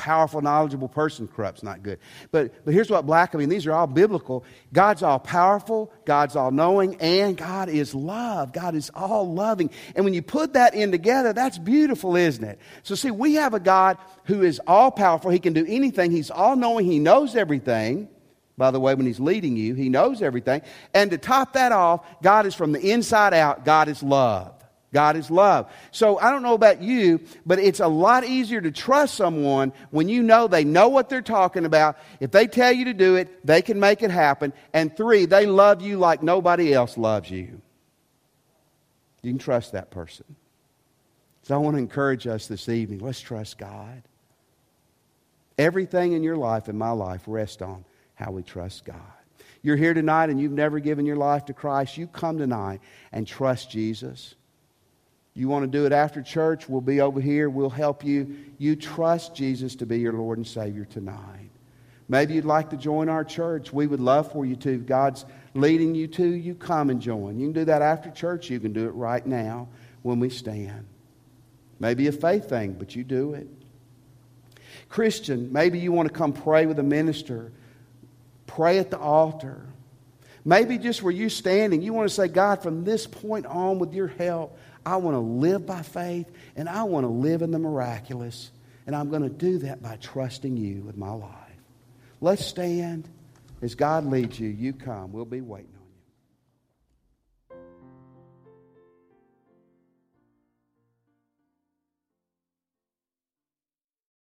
powerful, 0.00 0.40
knowledgeable 0.40 0.88
person 0.88 1.28
corrupts 1.28 1.62
not 1.62 1.82
good. 1.82 1.98
But, 2.32 2.64
but 2.64 2.72
here's 2.72 2.88
what 2.88 3.04
black, 3.04 3.34
I 3.34 3.38
mean, 3.38 3.50
these 3.50 3.66
are 3.66 3.72
all 3.72 3.86
biblical. 3.86 4.46
God's 4.72 5.02
all 5.02 5.18
powerful, 5.18 5.92
God's 6.06 6.36
all 6.36 6.50
knowing, 6.50 6.96
and 7.02 7.36
God 7.36 7.68
is 7.68 7.94
love. 7.94 8.54
God 8.54 8.74
is 8.74 8.90
all 8.94 9.30
loving. 9.30 9.68
And 9.94 10.06
when 10.06 10.14
you 10.14 10.22
put 10.22 10.54
that 10.54 10.74
in 10.74 10.90
together, 10.90 11.34
that's 11.34 11.58
beautiful, 11.58 12.16
isn't 12.16 12.42
it? 12.42 12.58
So, 12.82 12.94
see, 12.94 13.10
we 13.10 13.34
have 13.34 13.52
a 13.52 13.60
God 13.60 13.98
who 14.24 14.42
is 14.42 14.58
all 14.66 14.90
powerful. 14.90 15.30
He 15.30 15.38
can 15.38 15.52
do 15.52 15.66
anything, 15.68 16.10
He's 16.10 16.30
all 16.30 16.56
knowing, 16.56 16.86
He 16.86 16.98
knows 16.98 17.36
everything. 17.36 18.08
By 18.56 18.70
the 18.70 18.80
way, 18.80 18.94
when 18.94 19.04
He's 19.04 19.20
leading 19.20 19.58
you, 19.58 19.74
He 19.74 19.90
knows 19.90 20.22
everything. 20.22 20.62
And 20.94 21.10
to 21.10 21.18
top 21.18 21.52
that 21.52 21.72
off, 21.72 22.06
God 22.22 22.46
is 22.46 22.54
from 22.54 22.72
the 22.72 22.80
inside 22.80 23.34
out, 23.34 23.66
God 23.66 23.88
is 23.88 24.02
love. 24.02 24.59
God 24.92 25.16
is 25.16 25.30
love. 25.30 25.70
So 25.92 26.18
I 26.18 26.30
don't 26.30 26.42
know 26.42 26.54
about 26.54 26.82
you, 26.82 27.20
but 27.46 27.60
it's 27.60 27.80
a 27.80 27.86
lot 27.86 28.24
easier 28.24 28.60
to 28.60 28.72
trust 28.72 29.14
someone 29.14 29.72
when 29.90 30.08
you 30.08 30.22
know 30.22 30.48
they 30.48 30.64
know 30.64 30.88
what 30.88 31.08
they're 31.08 31.22
talking 31.22 31.64
about. 31.64 31.96
If 32.18 32.32
they 32.32 32.48
tell 32.48 32.72
you 32.72 32.86
to 32.86 32.94
do 32.94 33.14
it, 33.14 33.46
they 33.46 33.62
can 33.62 33.78
make 33.78 34.02
it 34.02 34.10
happen. 34.10 34.52
And 34.72 34.96
three, 34.96 35.26
they 35.26 35.46
love 35.46 35.80
you 35.80 35.98
like 35.98 36.22
nobody 36.22 36.74
else 36.74 36.98
loves 36.98 37.30
you. 37.30 37.60
You 39.22 39.30
can 39.30 39.38
trust 39.38 39.72
that 39.72 39.90
person. 39.90 40.36
So 41.42 41.54
I 41.54 41.58
want 41.58 41.76
to 41.76 41.82
encourage 41.82 42.26
us 42.26 42.48
this 42.48 42.68
evening. 42.68 42.98
Let's 42.98 43.20
trust 43.20 43.58
God. 43.58 44.02
Everything 45.56 46.12
in 46.12 46.22
your 46.22 46.36
life 46.36 46.68
and 46.68 46.78
my 46.78 46.90
life 46.90 47.22
rests 47.26 47.62
on 47.62 47.84
how 48.14 48.32
we 48.32 48.42
trust 48.42 48.84
God. 48.84 48.96
You're 49.62 49.76
here 49.76 49.94
tonight 49.94 50.30
and 50.30 50.40
you've 50.40 50.52
never 50.52 50.80
given 50.80 51.06
your 51.06 51.16
life 51.16 51.44
to 51.46 51.52
Christ. 51.52 51.96
You 51.96 52.06
come 52.06 52.38
tonight 52.38 52.80
and 53.12 53.26
trust 53.26 53.70
Jesus. 53.70 54.34
You 55.34 55.48
want 55.48 55.62
to 55.64 55.78
do 55.78 55.86
it 55.86 55.92
after 55.92 56.22
church? 56.22 56.68
We'll 56.68 56.80
be 56.80 57.00
over 57.00 57.20
here. 57.20 57.48
We'll 57.48 57.70
help 57.70 58.04
you. 58.04 58.36
You 58.58 58.76
trust 58.76 59.34
Jesus 59.34 59.76
to 59.76 59.86
be 59.86 60.00
your 60.00 60.12
Lord 60.12 60.38
and 60.38 60.46
Savior 60.46 60.84
tonight. 60.84 61.50
Maybe 62.08 62.34
you'd 62.34 62.44
like 62.44 62.70
to 62.70 62.76
join 62.76 63.08
our 63.08 63.24
church. 63.24 63.72
We 63.72 63.86
would 63.86 64.00
love 64.00 64.32
for 64.32 64.44
you 64.44 64.56
to. 64.56 64.74
If 64.74 64.86
God's 64.86 65.24
leading 65.54 65.94
you 65.94 66.08
to, 66.08 66.26
you 66.26 66.56
come 66.56 66.90
and 66.90 67.00
join. 67.00 67.38
You 67.38 67.46
can 67.46 67.52
do 67.52 67.64
that 67.66 67.82
after 67.82 68.10
church. 68.10 68.50
You 68.50 68.58
can 68.58 68.72
do 68.72 68.88
it 68.88 68.94
right 68.94 69.24
now 69.24 69.68
when 70.02 70.18
we 70.18 70.28
stand. 70.28 70.86
Maybe 71.78 72.08
a 72.08 72.12
faith 72.12 72.48
thing, 72.48 72.72
but 72.72 72.96
you 72.96 73.04
do 73.04 73.34
it. 73.34 73.46
Christian, 74.88 75.52
maybe 75.52 75.78
you 75.78 75.92
want 75.92 76.08
to 76.08 76.12
come 76.12 76.32
pray 76.32 76.66
with 76.66 76.80
a 76.80 76.82
minister. 76.84 77.52
Pray 78.48 78.78
at 78.78 78.90
the 78.90 78.98
altar. 78.98 79.64
Maybe 80.44 80.78
just 80.78 81.02
where 81.02 81.12
you're 81.12 81.30
standing, 81.30 81.82
you 81.82 81.92
want 81.92 82.08
to 82.08 82.14
say, 82.14 82.26
God, 82.26 82.62
from 82.62 82.82
this 82.82 83.06
point 83.06 83.46
on, 83.46 83.78
with 83.78 83.94
your 83.94 84.08
help, 84.08 84.58
I 84.84 84.96
want 84.96 85.14
to 85.14 85.20
live 85.20 85.66
by 85.66 85.82
faith 85.82 86.30
and 86.56 86.68
I 86.68 86.84
want 86.84 87.04
to 87.04 87.08
live 87.08 87.42
in 87.42 87.50
the 87.50 87.58
miraculous. 87.58 88.50
And 88.86 88.96
I'm 88.96 89.10
going 89.10 89.22
to 89.22 89.28
do 89.28 89.58
that 89.58 89.82
by 89.82 89.96
trusting 89.96 90.56
you 90.56 90.82
with 90.82 90.96
my 90.96 91.10
life. 91.10 91.34
Let's 92.20 92.44
stand. 92.44 93.08
As 93.62 93.74
God 93.74 94.06
leads 94.06 94.40
you, 94.40 94.48
you 94.48 94.72
come. 94.72 95.12
We'll 95.12 95.24
be 95.24 95.42
waiting. 95.42 95.68